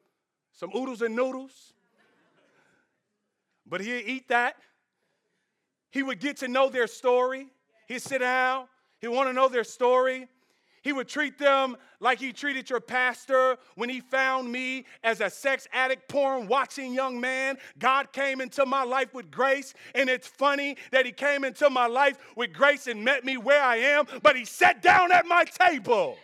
[0.52, 1.72] some oodles and noodles.
[3.66, 4.56] But he'd eat that.
[5.90, 7.48] He would get to know their story.
[7.88, 8.66] He'd sit down.
[9.00, 10.28] He'd want to know their story.
[10.82, 15.30] He would treat them like he treated your pastor when he found me as a
[15.30, 17.56] sex addict, porn watching young man.
[17.78, 21.86] God came into my life with grace, and it's funny that he came into my
[21.86, 25.44] life with grace and met me where I am, but he sat down at my
[25.44, 26.16] table.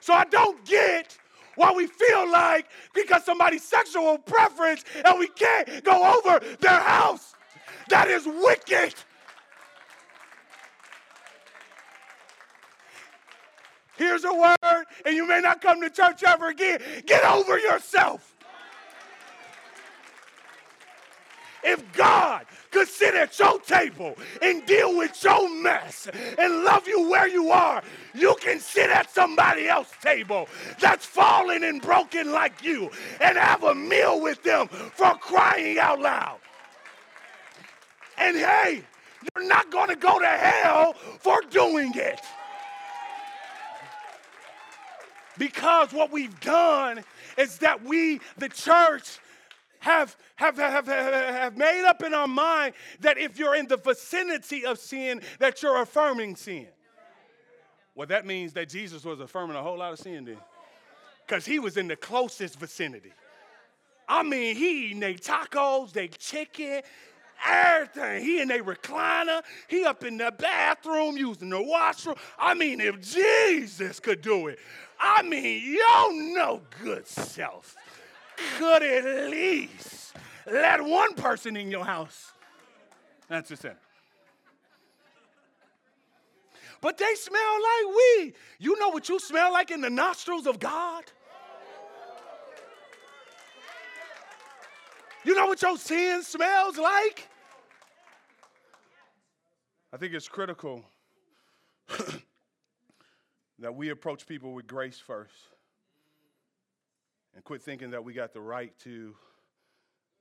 [0.00, 1.16] So I don't get
[1.54, 7.34] why we feel like because somebody's sexual preference and we can't go over their house.
[7.88, 8.94] That is wicked.
[13.96, 16.80] Here's a word, and you may not come to church ever again.
[17.06, 18.34] Get over yourself.
[21.64, 27.10] If God could sit at your table and deal with your mess and love you
[27.10, 27.82] where you are,
[28.14, 33.64] you can sit at somebody else's table that's fallen and broken like you and have
[33.64, 36.38] a meal with them for crying out loud.
[38.18, 38.84] And hey,
[39.34, 42.20] you're not going to go to hell for doing it.
[45.38, 47.02] Because what we've done
[47.36, 49.18] is that we, the church,
[49.80, 54.64] have, have, have, have, made up in our mind that if you're in the vicinity
[54.64, 56.66] of sin, that you're affirming sin.
[57.94, 60.38] Well, that means that Jesus was affirming a whole lot of sin then.
[61.26, 63.12] Because he was in the closest vicinity.
[64.08, 66.82] I mean, he eating they tacos, they chicken,
[67.44, 68.22] everything.
[68.22, 69.42] He in a recliner.
[69.68, 72.16] He up in the bathroom using the washroom.
[72.38, 74.58] I mean, if Jesus could do it,
[75.00, 77.76] I mean, your no good self
[78.58, 80.14] could at least
[80.46, 82.32] let one person in your house.
[83.28, 83.74] That's the sin.
[86.80, 88.34] But they smell like weed.
[88.58, 91.04] You know what you smell like in the nostrils of God?
[95.24, 97.28] You know what your sin smells like?
[99.92, 100.84] I think it's critical
[103.58, 105.34] that we approach people with grace first
[107.34, 109.14] and quit thinking that we got the right to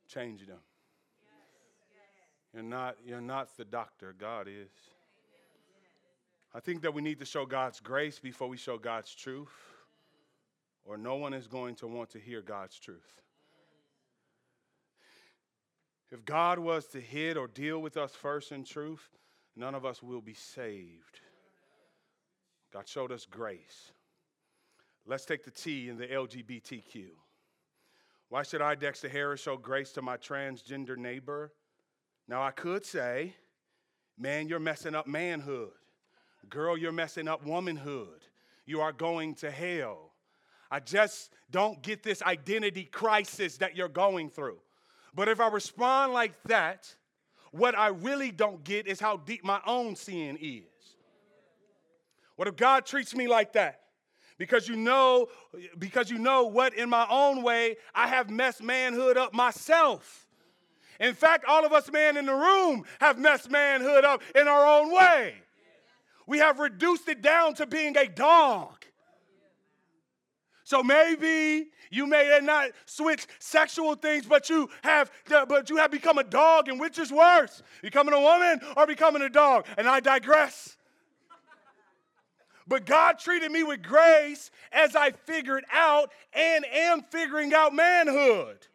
[0.08, 0.60] change them.
[2.54, 4.71] You're not, you're not the doctor, God is.
[6.54, 9.52] I think that we need to show God's grace before we show God's truth,
[10.86, 13.21] or no one is going to want to hear God's truth.
[16.12, 19.10] If God was to hit or deal with us first in truth,
[19.58, 21.19] none of us will be saved.
[22.76, 23.94] God showed us grace.
[25.06, 27.06] Let's take the T in the LGBTQ.
[28.28, 31.54] Why should I, Dexter Harris, show grace to my transgender neighbor?
[32.28, 33.34] Now, I could say,
[34.20, 35.72] man, you're messing up manhood.
[36.50, 38.26] Girl, you're messing up womanhood.
[38.66, 40.12] You are going to hell.
[40.70, 44.60] I just don't get this identity crisis that you're going through.
[45.14, 46.94] But if I respond like that,
[47.52, 50.75] what I really don't get is how deep my own sin is.
[52.36, 53.82] What if God treats me like that?
[54.38, 55.28] Because you know,
[55.78, 60.28] because you know what in my own way I have messed manhood up myself.
[61.00, 64.65] In fact, all of us men in the room have messed manhood up in our
[64.65, 65.36] own way.
[66.28, 68.86] We have reduced it down to being a dog.
[70.63, 76.17] So maybe you may not switch sexual things, but you have but you have become
[76.17, 79.67] a dog, and which is worse, becoming a woman or becoming a dog?
[79.78, 80.76] And I digress.
[82.67, 88.65] But God treated me with grace as I figured out and am figuring out manhood.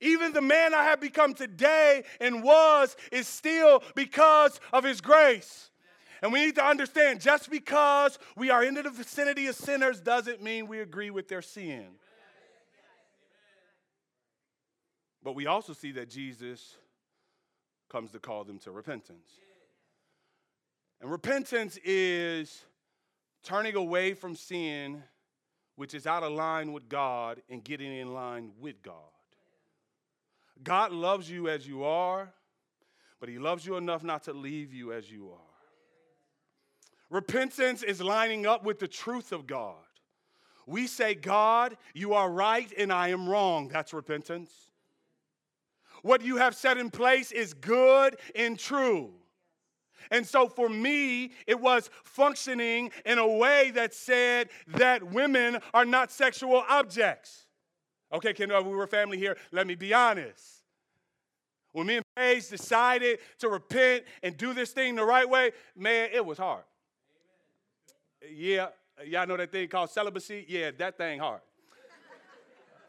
[0.00, 5.70] Even the man I have become today and was is still because of his grace.
[6.22, 10.40] And we need to understand just because we are in the vicinity of sinners doesn't
[10.40, 11.86] mean we agree with their sin.
[15.22, 16.76] But we also see that Jesus
[17.88, 19.28] comes to call them to repentance.
[21.02, 22.64] And repentance is
[23.42, 25.02] turning away from sin,
[25.74, 28.94] which is out of line with God, and getting in line with God.
[30.62, 32.32] God loves you as you are,
[33.18, 35.38] but He loves you enough not to leave you as you are.
[37.10, 39.74] Repentance is lining up with the truth of God.
[40.66, 43.66] We say, God, you are right and I am wrong.
[43.66, 44.52] That's repentance.
[46.02, 49.14] What you have set in place is good and true.
[50.10, 55.84] And so for me, it was functioning in a way that said that women are
[55.84, 57.46] not sexual objects.
[58.12, 59.36] Okay, Ken, we were family here.
[59.52, 60.62] Let me be honest.
[61.72, 66.10] When me and Paige decided to repent and do this thing the right way, man,
[66.12, 66.64] it was hard.
[68.30, 68.68] Yeah,
[69.06, 70.44] y'all know that thing called celibacy?
[70.48, 71.40] Yeah, that thing hard.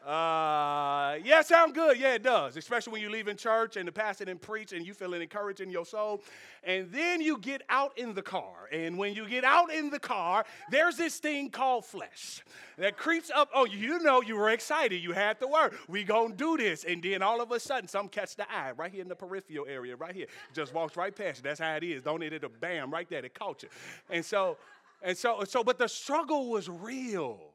[0.06, 1.98] Uh, yeah, sound good.
[1.98, 2.58] Yeah, it does.
[2.58, 5.62] Especially when you leave in church and the pastor didn't preach and you feeling encouraged
[5.62, 6.22] in your soul.
[6.66, 8.68] And then you get out in the car.
[8.72, 12.44] And when you get out in the car, there's this thing called flesh
[12.78, 13.50] that creeps up.
[13.54, 15.02] Oh, you know you were excited.
[15.02, 15.74] You had the word.
[15.88, 16.84] We gonna do this.
[16.84, 19.66] And then all of a sudden, some catch the eye right here in the peripheral
[19.70, 20.28] area, right here.
[20.54, 21.44] Just walks right past you.
[21.44, 22.04] That's how it is.
[22.04, 22.34] Don't it?
[22.34, 23.24] It'll bam right there.
[23.24, 23.70] It caught you.
[24.10, 24.58] And so,
[25.02, 27.53] and so, so, but the struggle was real.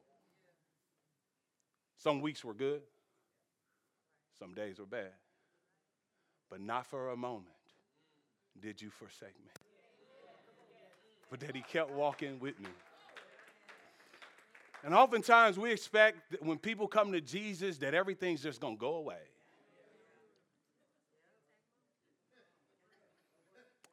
[1.99, 2.81] Some weeks were good,
[4.39, 5.11] some days were bad.
[6.49, 7.47] But not for a moment
[8.61, 9.51] did you forsake me.
[11.29, 12.69] But that he kept walking with me.
[14.83, 18.79] And oftentimes we expect that when people come to Jesus that everything's just going to
[18.79, 19.19] go away.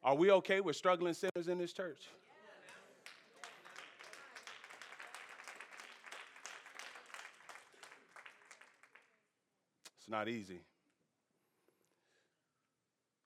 [0.01, 2.07] Are we okay with struggling sinners in this church?
[10.07, 10.61] It's not easy.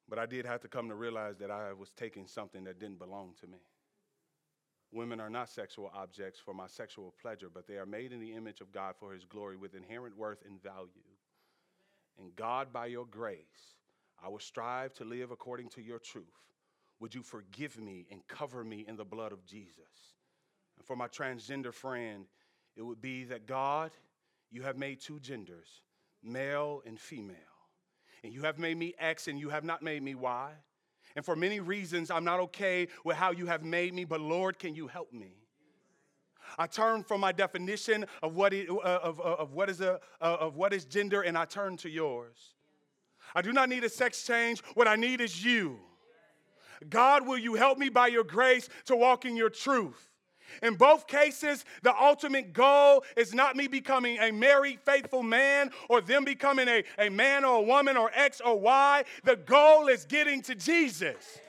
[0.10, 2.98] But I did have to come to realize that I was taking something that didn't
[2.98, 3.60] belong to me.
[4.92, 8.34] Women are not sexual objects for my sexual pleasure, but they are made in the
[8.34, 10.90] image of God for his glory with inherent worth and value.
[12.20, 13.76] And God, by your grace,
[14.24, 16.26] I will strive to live according to your truth.
[17.00, 20.16] Would you forgive me and cover me in the blood of Jesus?
[20.80, 22.26] And for my transgender friend,
[22.76, 23.92] it would be that God,
[24.50, 25.84] you have made two genders
[26.24, 27.36] male and female.
[28.24, 30.52] And you have made me X and you have not made me Y.
[31.16, 34.60] And for many reasons, I'm not okay with how you have made me, but Lord,
[34.60, 35.34] can you help me?
[36.58, 40.00] I turn from my definition of what, it, uh, of, uh, of, what is a,
[40.22, 42.56] uh, of what is gender and I turn to yours.
[43.34, 44.62] I do not need a sex change.
[44.74, 45.80] What I need is you.
[46.90, 50.11] God, will you help me by your grace to walk in your truth?
[50.62, 56.02] In both cases, the ultimate goal is not me becoming a married, faithful man or
[56.02, 59.04] them becoming a, a man or a woman or X or Y.
[59.24, 61.40] The goal is getting to Jesus.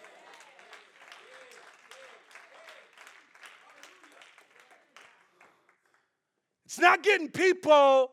[6.73, 8.13] It's not getting people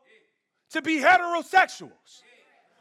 [0.72, 2.24] to be heterosexuals.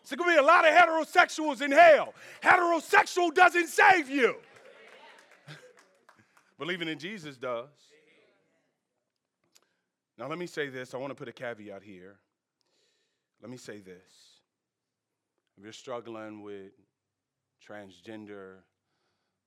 [0.08, 2.14] There's going to be a lot of heterosexuals in hell.
[2.42, 4.36] Heterosexual doesn't save you.
[6.58, 7.68] Believing in Jesus does.
[10.18, 10.94] Now, let me say this.
[10.94, 12.16] I want to put a caveat here.
[13.40, 14.40] Let me say this.
[15.56, 16.72] If you're struggling with
[17.66, 18.56] transgender,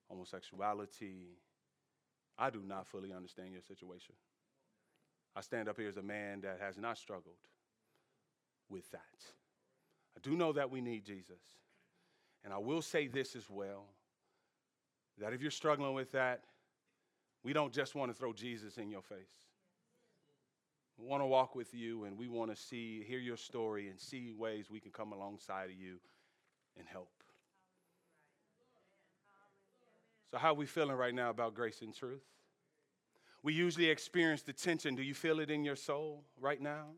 [0.09, 1.38] homosexuality,
[2.38, 4.15] I do not fully understand your situation.
[5.36, 7.36] I stand up here as a man that has not struggled
[8.69, 8.99] with that.
[10.15, 11.41] I do know that we need Jesus.
[12.43, 13.86] And I will say this as well
[15.17, 16.43] that if you're struggling with that,
[17.43, 19.51] we don't just want to throw Jesus in your face.
[20.98, 24.00] We want to walk with you and we want to see, hear your story and
[24.00, 26.00] see ways we can come alongside of you
[26.78, 27.10] and help.
[30.30, 32.24] So, how are we feeling right now about grace and truth?
[33.44, 34.96] We usually experience the tension.
[34.96, 36.92] Do you feel it in your soul right now?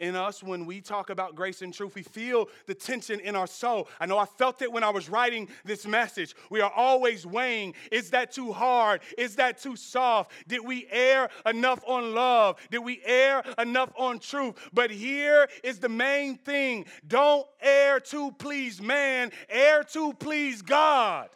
[0.00, 1.94] In us when we talk about grace and truth.
[1.94, 3.88] We feel the tension in our soul.
[4.00, 6.34] I know I felt it when I was writing this message.
[6.50, 9.00] We are always weighing is that too hard?
[9.16, 10.32] Is that too soft?
[10.46, 12.58] Did we err enough on love?
[12.70, 14.54] Did we err enough on truth?
[14.72, 21.28] But here is the main thing don't err to please man, err to please God.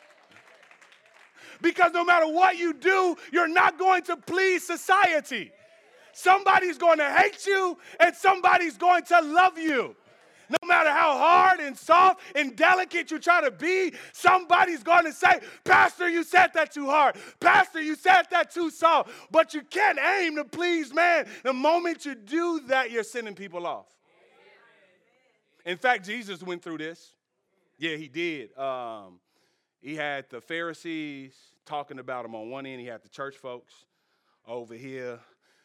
[1.60, 5.52] Because no matter what you do, you're not going to please society.
[6.12, 9.96] Somebody's going to hate you and somebody's going to love you.
[10.50, 15.12] No matter how hard and soft and delicate you try to be, somebody's going to
[15.12, 17.16] say, Pastor, you said that too hard.
[17.40, 19.10] Pastor, you said that too soft.
[19.30, 21.26] But you can't aim to please man.
[21.42, 23.86] The moment you do that, you're sending people off.
[25.64, 27.14] In fact, Jesus went through this.
[27.78, 28.56] Yeah, he did.
[28.58, 29.20] Um,
[29.80, 31.34] he had the Pharisees
[31.64, 33.72] talking about him on one end, he had the church folks
[34.46, 35.20] over here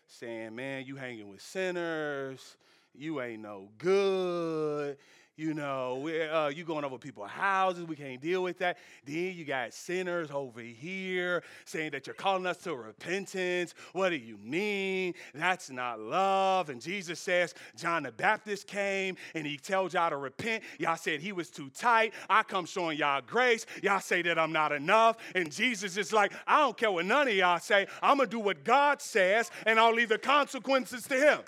[0.07, 2.57] saying, Man, you hanging with sinners,
[2.93, 4.97] you ain't no good.
[5.37, 7.85] You know, uh, you going over people's houses.
[7.85, 8.79] We can't deal with that.
[9.05, 13.75] Then you got sinners over here saying that you're calling us to repentance.
[13.93, 15.13] What do you mean?
[15.35, 16.71] That's not love.
[16.71, 20.63] And Jesus says, John the Baptist came and he tells y'all to repent.
[20.79, 22.15] Y'all said he was too tight.
[22.27, 23.67] I come showing y'all grace.
[23.83, 25.17] Y'all say that I'm not enough.
[25.35, 27.85] And Jesus is like, I don't care what none of y'all say.
[28.01, 31.39] I'm going to do what God says and I'll leave the consequences to him.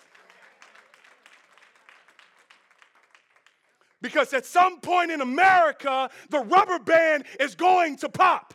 [4.01, 8.53] Because at some point in America, the rubber band is going to pop.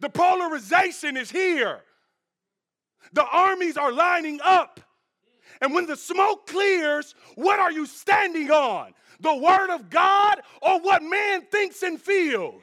[0.00, 1.80] The polarization is here.
[3.12, 4.80] The armies are lining up.
[5.60, 8.94] And when the smoke clears, what are you standing on?
[9.20, 12.62] The word of God or what man thinks and feels?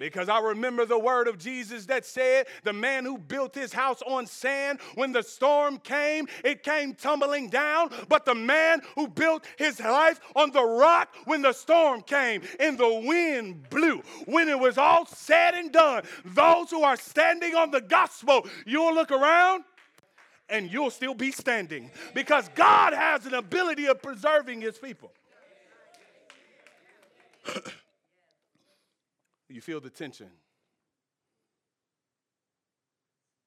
[0.00, 4.00] Because I remember the word of Jesus that said, The man who built his house
[4.06, 7.90] on sand, when the storm came, it came tumbling down.
[8.08, 12.78] But the man who built his life on the rock, when the storm came and
[12.78, 17.70] the wind blew, when it was all said and done, those who are standing on
[17.70, 19.64] the gospel, you'll look around
[20.48, 25.12] and you'll still be standing because God has an ability of preserving his people.
[29.50, 30.30] You feel the tension,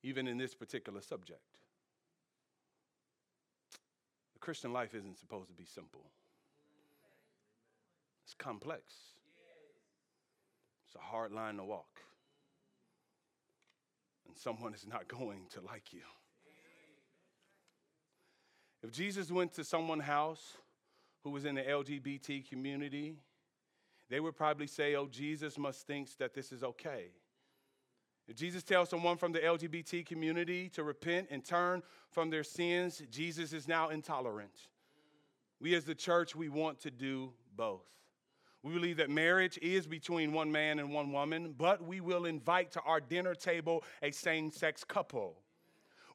[0.04, 1.40] even in this particular subject.
[4.34, 6.04] The Christian life isn't supposed to be simple,
[8.26, 8.94] it's complex,
[10.88, 12.02] it's a hard line to walk.
[14.28, 16.02] And someone is not going to like you.
[18.84, 20.58] If Jesus went to someone's house
[21.24, 23.16] who was in the LGBT community,
[24.14, 27.06] they would probably say, Oh, Jesus must think that this is okay.
[28.28, 33.02] If Jesus tells someone from the LGBT community to repent and turn from their sins,
[33.10, 34.68] Jesus is now intolerant.
[35.60, 37.88] We as the church, we want to do both.
[38.62, 42.72] We believe that marriage is between one man and one woman, but we will invite
[42.74, 45.40] to our dinner table a same sex couple.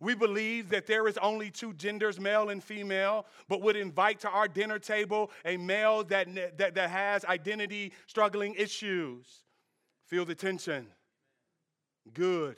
[0.00, 4.28] We believe that there is only two genders, male and female, but would invite to
[4.28, 6.28] our dinner table a male that,
[6.58, 9.42] that, that has identity struggling issues.
[10.06, 10.86] Feel the tension.
[12.12, 12.56] Good.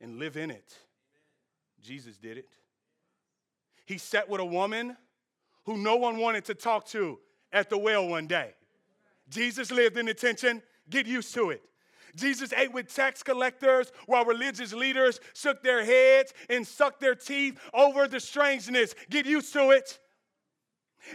[0.00, 0.76] And live in it.
[1.80, 2.48] Jesus did it.
[3.86, 4.96] He sat with a woman
[5.64, 7.18] who no one wanted to talk to
[7.52, 8.54] at the well one day.
[9.28, 10.62] Jesus lived in the tension.
[10.90, 11.62] Get used to it.
[12.14, 17.58] Jesus ate with tax collectors while religious leaders shook their heads and sucked their teeth
[17.72, 18.94] over the strangeness.
[19.10, 19.98] Get used to it.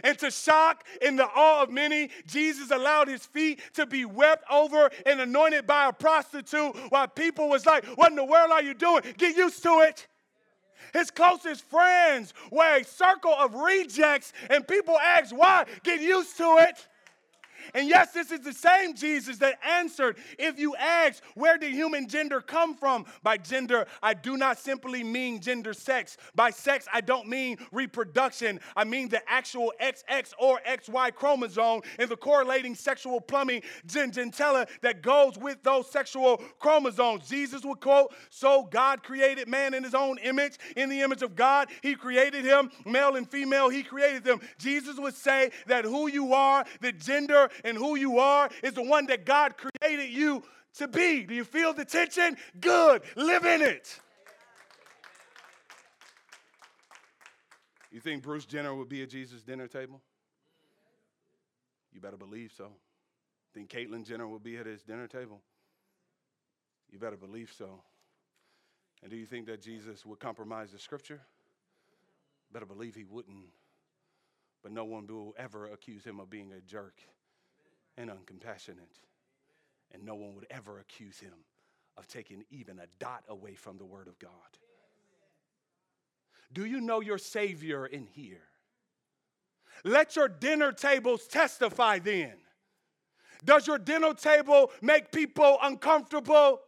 [0.04, 4.44] And to shock and the awe of many, Jesus allowed his feet to be wept
[4.50, 8.62] over and anointed by a prostitute while people was like, What in the world are
[8.62, 9.02] you doing?
[9.16, 10.06] Get used to it.
[10.92, 15.66] His closest friends were a circle of rejects, and people asked why.
[15.82, 16.86] Get used to it.
[17.74, 22.08] And yes, this is the same Jesus that answered if you ask, where did human
[22.08, 23.06] gender come from?
[23.22, 26.16] By gender, I do not simply mean gender sex.
[26.34, 28.60] By sex, I don't mean reproduction.
[28.76, 35.02] I mean the actual XX or XY chromosome and the correlating sexual plumbing genitella that
[35.02, 37.28] goes with those sexual chromosomes.
[37.28, 40.58] Jesus would quote, So God created man in his own image.
[40.76, 44.40] In the image of God, he created him, male and female, he created them.
[44.58, 48.82] Jesus would say that who you are, the gender and who you are is the
[48.82, 50.42] one that God created you
[50.74, 51.24] to be.
[51.24, 52.36] Do you feel the tension?
[52.60, 53.02] Good.
[53.16, 54.00] Live in it.
[57.90, 60.00] You think Bruce Jenner would be at Jesus' dinner table?
[61.92, 62.68] You better believe so.
[63.52, 65.40] Think Caitlyn Jenner will be at his dinner table?
[66.90, 67.82] You better believe so.
[69.02, 71.20] And do you think that Jesus would compromise the scripture?
[72.52, 73.46] Better believe he wouldn't.
[74.62, 77.00] But no one will ever accuse him of being a jerk
[77.96, 79.00] and uncompassionate.
[79.92, 81.34] And no one would ever accuse him
[81.96, 84.30] of taking even a dot away from the Word of God.
[86.52, 88.42] Do you know your Savior in here?
[89.84, 92.34] Let your dinner tables testify then.
[93.44, 96.60] Does your dinner table make people uncomfortable?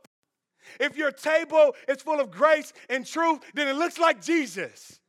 [0.81, 5.01] If your table is full of grace and truth, then it looks like Jesus.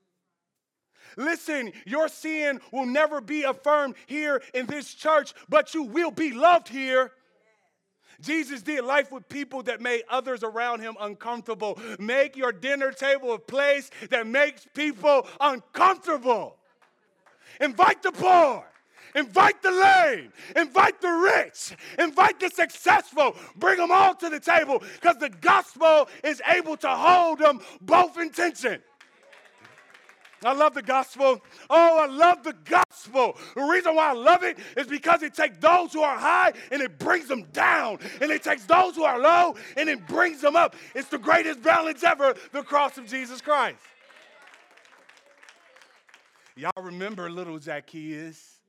[1.17, 6.33] Listen, your sin will never be affirmed here in this church, but you will be
[6.33, 7.11] loved here.
[8.21, 11.79] Jesus did life with people that made others around him uncomfortable.
[11.99, 16.57] Make your dinner table a place that makes people uncomfortable.
[17.59, 18.65] Invite the poor.
[19.15, 23.35] Invite the lame, invite the rich, invite the successful.
[23.55, 28.17] Bring them all to the table because the gospel is able to hold them both
[28.17, 28.81] in tension.
[30.45, 31.41] I love the gospel.
[31.69, 33.37] Oh, I love the gospel.
[33.55, 36.81] The reason why I love it is because it takes those who are high and
[36.81, 37.99] it brings them down.
[38.21, 40.75] And it takes those who are low and it brings them up.
[40.95, 43.77] It's the greatest balance ever the cross of Jesus Christ.
[46.55, 48.59] Y'all remember little Zacchaeus?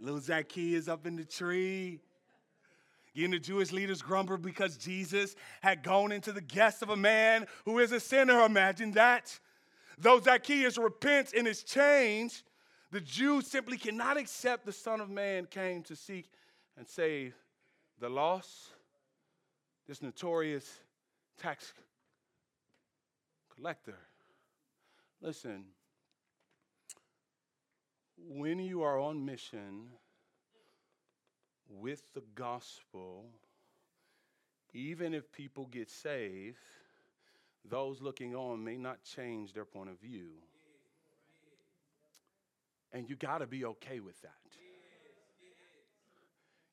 [0.00, 2.00] Little Zacchaeus up in the tree.
[3.14, 7.46] Again, the Jewish leaders grumbled because Jesus had gone into the guest of a man
[7.64, 8.44] who is a sinner.
[8.44, 9.38] Imagine that.
[10.00, 12.42] Though Zacchaeus repents and is changed,
[12.90, 16.30] the Jews simply cannot accept the Son of Man came to seek
[16.78, 17.34] and save
[17.98, 18.70] the lost,
[19.86, 20.80] this notorious
[21.38, 21.74] tax
[23.54, 23.98] collector.
[25.20, 25.64] Listen,
[28.16, 29.90] when you are on mission
[31.68, 33.26] with the gospel,
[34.72, 36.56] even if people get saved,
[37.68, 40.30] those looking on may not change their point of view.
[42.92, 44.32] And you got to be okay with that.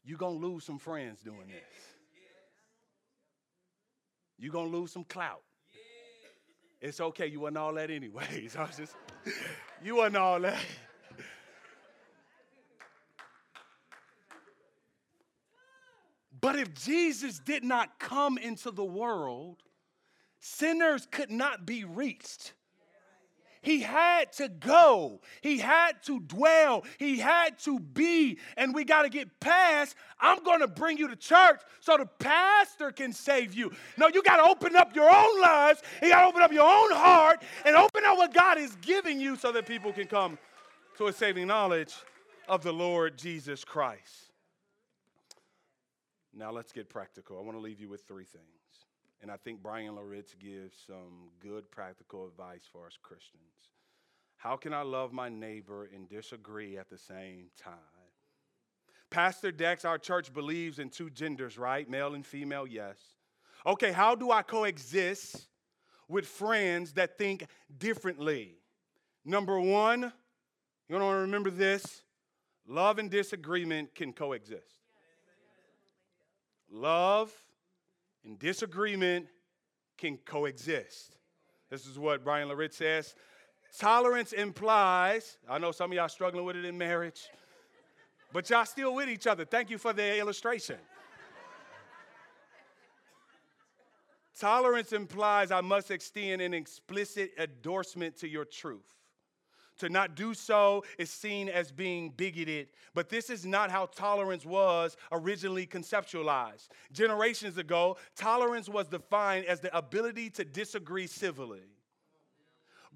[0.03, 1.83] You're going to lose some friends doing this.
[4.39, 5.41] You're going to lose some clout.
[6.79, 7.27] It's okay.
[7.27, 8.55] You wasn't all that anyways.
[8.57, 8.95] I was just,
[9.83, 10.59] you wasn't all that.
[16.39, 19.63] But if Jesus did not come into the world,
[20.39, 22.53] sinners could not be reached.
[23.61, 25.19] He had to go.
[25.41, 26.85] He had to dwell.
[26.99, 28.39] He had to be.
[28.55, 32.05] And we got to get past, I'm going to bring you to church so the
[32.05, 33.73] pastor can save you.
[33.97, 35.81] No, you got to open up your own lives.
[36.01, 39.19] You got to open up your own heart and open up what God is giving
[39.19, 40.37] you so that people can come
[40.97, 41.93] to a saving knowledge
[42.47, 44.31] of the Lord Jesus Christ.
[46.33, 47.37] Now let's get practical.
[47.37, 48.66] I want to leave you with three things.
[49.21, 53.41] And I think Bryan Loritts gives some good practical advice for us Christians.
[54.37, 57.73] How can I love my neighbor and disagree at the same time?
[59.09, 61.89] Pastor Dex, our church believes in two genders, right?
[61.89, 62.97] Male and female, yes.
[63.65, 65.47] Okay, how do I coexist
[66.07, 67.45] with friends that think
[67.77, 68.57] differently?
[69.25, 70.13] Number one,
[70.87, 72.03] you want to remember this
[72.67, 74.75] love and disagreement can coexist.
[76.69, 77.33] Love
[78.27, 79.25] and disagreement
[79.97, 81.15] can coexist.
[81.69, 83.15] This is what Bryan Loritts says.
[83.77, 87.29] Tolerance implies, I know some of y'all struggling with it in marriage,
[88.33, 89.45] but y'all still with each other.
[89.45, 90.77] Thank you for the illustration.
[94.37, 98.96] Tolerance implies I must extend an explicit endorsement to your truth.
[99.79, 104.45] To not do so is seen as being bigoted, but this is not how tolerance
[104.45, 106.69] was originally conceptualized.
[106.91, 111.61] Generations ago, tolerance was defined as the ability to disagree civilly.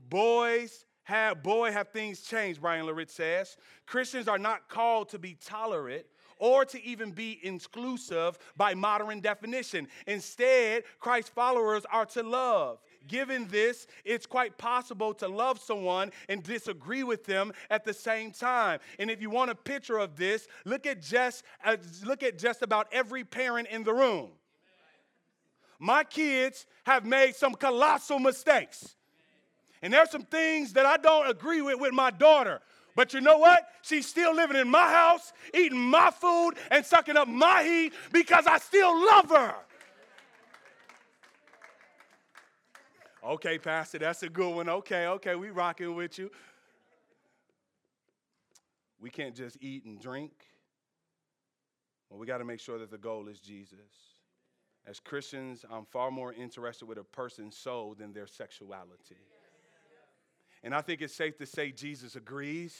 [0.10, 3.58] Boys have boy have things changed, Bryan Loritts says.
[3.86, 6.06] Christians are not called to be tolerant
[6.42, 9.88] or to even be inclusive by modern definition.
[10.08, 12.80] Instead, Christ's followers are to love.
[13.08, 18.32] Given this, it's quite possible to love someone and disagree with them at the same
[18.32, 18.80] time.
[19.00, 22.62] And if you want a picture of this, look at just uh, look at just
[22.62, 24.30] about every parent in the room.
[25.80, 28.96] My kids have made some colossal mistakes.
[29.82, 32.62] And there's some things that I don't agree with with my daughter.
[32.96, 33.68] But you know what?
[33.82, 38.46] She's still living in my house, eating my food, and sucking up my heat because
[38.46, 39.56] I still love her.
[43.24, 44.68] Okay, Pastor, that's a good one.
[44.68, 46.32] Okay, okay, we rocking with you.
[49.00, 50.32] We can't just eat and drink.
[52.10, 53.78] Well, we got to make sure that the goal is Jesus.
[54.88, 59.18] As Christians, I'm far more interested with a person's soul than their sexuality.
[60.64, 62.76] And I think it's safe to say Jesus agrees.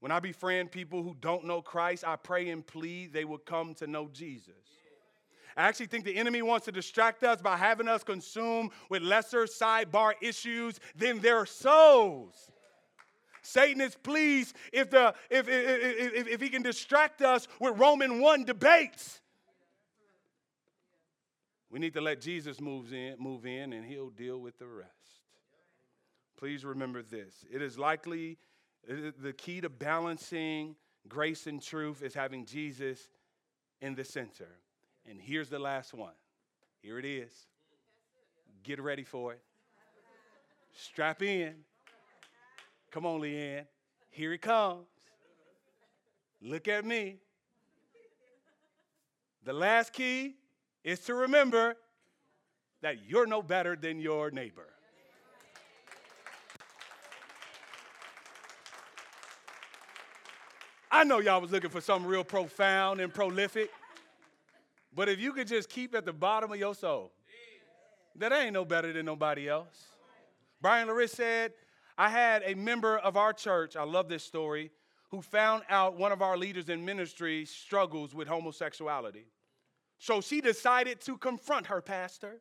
[0.00, 3.74] When I befriend people who don't know Christ, I pray and plead they will come
[3.74, 4.54] to know Jesus.
[5.56, 9.44] I actually think the enemy wants to distract us by having us consumed with lesser
[9.44, 12.52] sidebar issues than their souls.
[13.40, 18.20] Satan is pleased if, the, if, if, if, if he can distract us with Roman
[18.20, 19.20] 1 debates.
[21.70, 24.90] We need to let Jesus move in, move in and he'll deal with the rest.
[26.36, 27.44] Please remember this.
[27.50, 28.38] It is likely
[28.86, 30.76] the key to balancing
[31.08, 33.08] grace and truth is having Jesus
[33.80, 34.48] in the center.
[35.08, 36.14] And here's the last one.
[36.82, 37.32] Here it is.
[38.62, 39.40] Get ready for it.
[40.74, 41.54] Strap in.
[42.90, 43.66] Come on, Leanne.
[44.10, 44.86] Here it comes.
[46.42, 47.16] Look at me.
[49.44, 50.34] The last key
[50.82, 51.76] is to remember
[52.82, 54.68] that you're no better than your neighbor.
[60.90, 63.70] I know y'all was looking for something real profound and prolific.
[64.96, 67.12] But if you could just keep at the bottom of your soul,
[68.16, 69.88] that ain't no better than nobody else.
[70.62, 71.52] Bryan Loritts said,
[71.98, 74.70] I had a member of our church, I love this story,
[75.10, 79.26] who found out one of our leaders in ministry struggles with homosexuality.
[79.98, 82.40] So she decided to confront her pastor.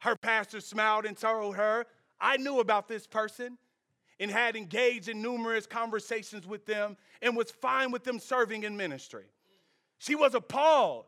[0.00, 1.86] Her pastor smiled and told her,
[2.20, 3.58] I knew about this person
[4.18, 8.76] and had engaged in numerous conversations with them and was fine with them serving in
[8.76, 9.26] ministry.
[9.98, 11.06] She was appalled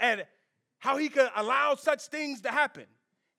[0.00, 0.28] at
[0.78, 2.86] how he could allow such things to happen.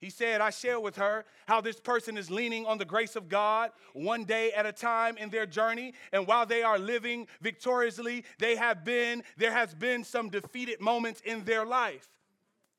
[0.02, 3.28] He said, I share with her how this person is leaning on the grace of
[3.28, 5.94] God one day at a time in their journey.
[6.12, 11.20] And while they are living victoriously, they have been, there has been some defeated moments
[11.24, 12.08] in their life.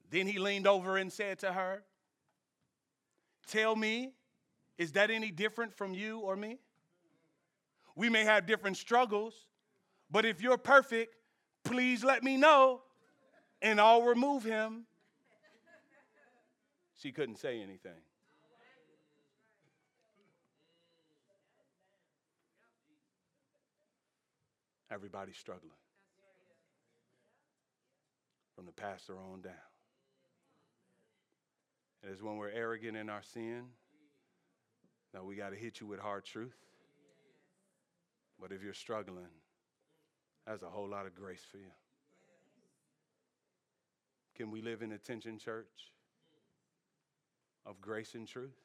[0.09, 1.83] Then he leaned over and said to her,
[3.47, 4.11] Tell me,
[4.77, 6.59] is that any different from you or me?
[7.95, 9.33] We may have different struggles,
[10.11, 11.15] but if you're perfect,
[11.63, 12.81] please let me know
[13.63, 14.85] and I'll remove him
[17.03, 17.91] she couldn't say anything.
[24.89, 25.73] Everybody's struggling.
[28.55, 29.53] From the pastor on down.
[32.03, 33.63] And it's when we're arrogant in our sin
[35.13, 36.55] that we got to hit you with hard truth.
[38.39, 39.27] But if you're struggling,
[40.47, 41.71] that's a whole lot of grace for you.
[44.35, 45.93] Can we live in attention, church?
[47.65, 48.57] of grace and truth?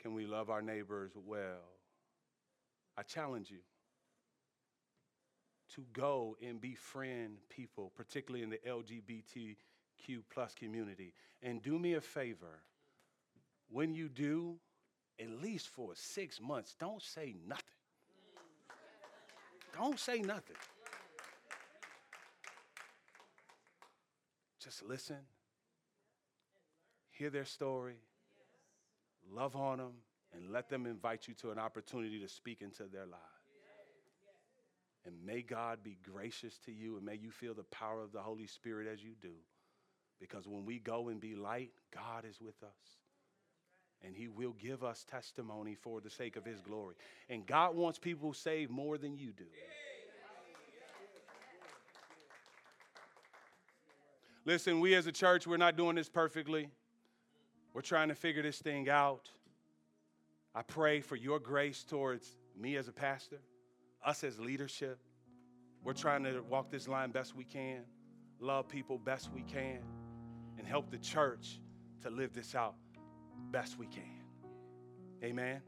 [0.00, 1.62] Can we love our neighbors well?
[2.96, 3.60] I challenge you
[5.74, 11.14] to go and befriend people, particularly in the LGBTQ plus community.
[11.42, 12.60] And do me a favor,
[13.70, 14.56] when you do,
[15.18, 17.64] at least for six months, don't say nothing.
[19.74, 20.56] Don't say nothing.
[24.62, 25.18] Just listen
[27.12, 27.98] hear their story,
[29.30, 29.92] love on them,
[30.34, 33.22] and let them invite you to an opportunity to speak into their lives.
[35.04, 38.20] And may God be gracious to you and may you feel the power of the
[38.20, 39.34] Holy Spirit as you do.
[40.20, 42.98] Because when we go and be light, God is with us.
[44.04, 46.94] And He will give us testimony for the sake of His glory.
[47.28, 49.44] And God wants people saved more than you do.
[54.44, 56.68] Listen, we as a church, we're not doing this perfectly.
[57.74, 59.30] We're trying to figure this thing out.
[60.54, 62.28] I pray for your grace towards
[62.58, 63.38] me as a pastor,
[64.04, 64.98] us as leadership.
[65.82, 67.84] We're trying to walk this line best we can,
[68.40, 69.80] love people best we can,
[70.58, 71.60] and help the church
[72.02, 72.74] to live this out
[73.50, 74.22] best we can.
[75.22, 75.62] Amen.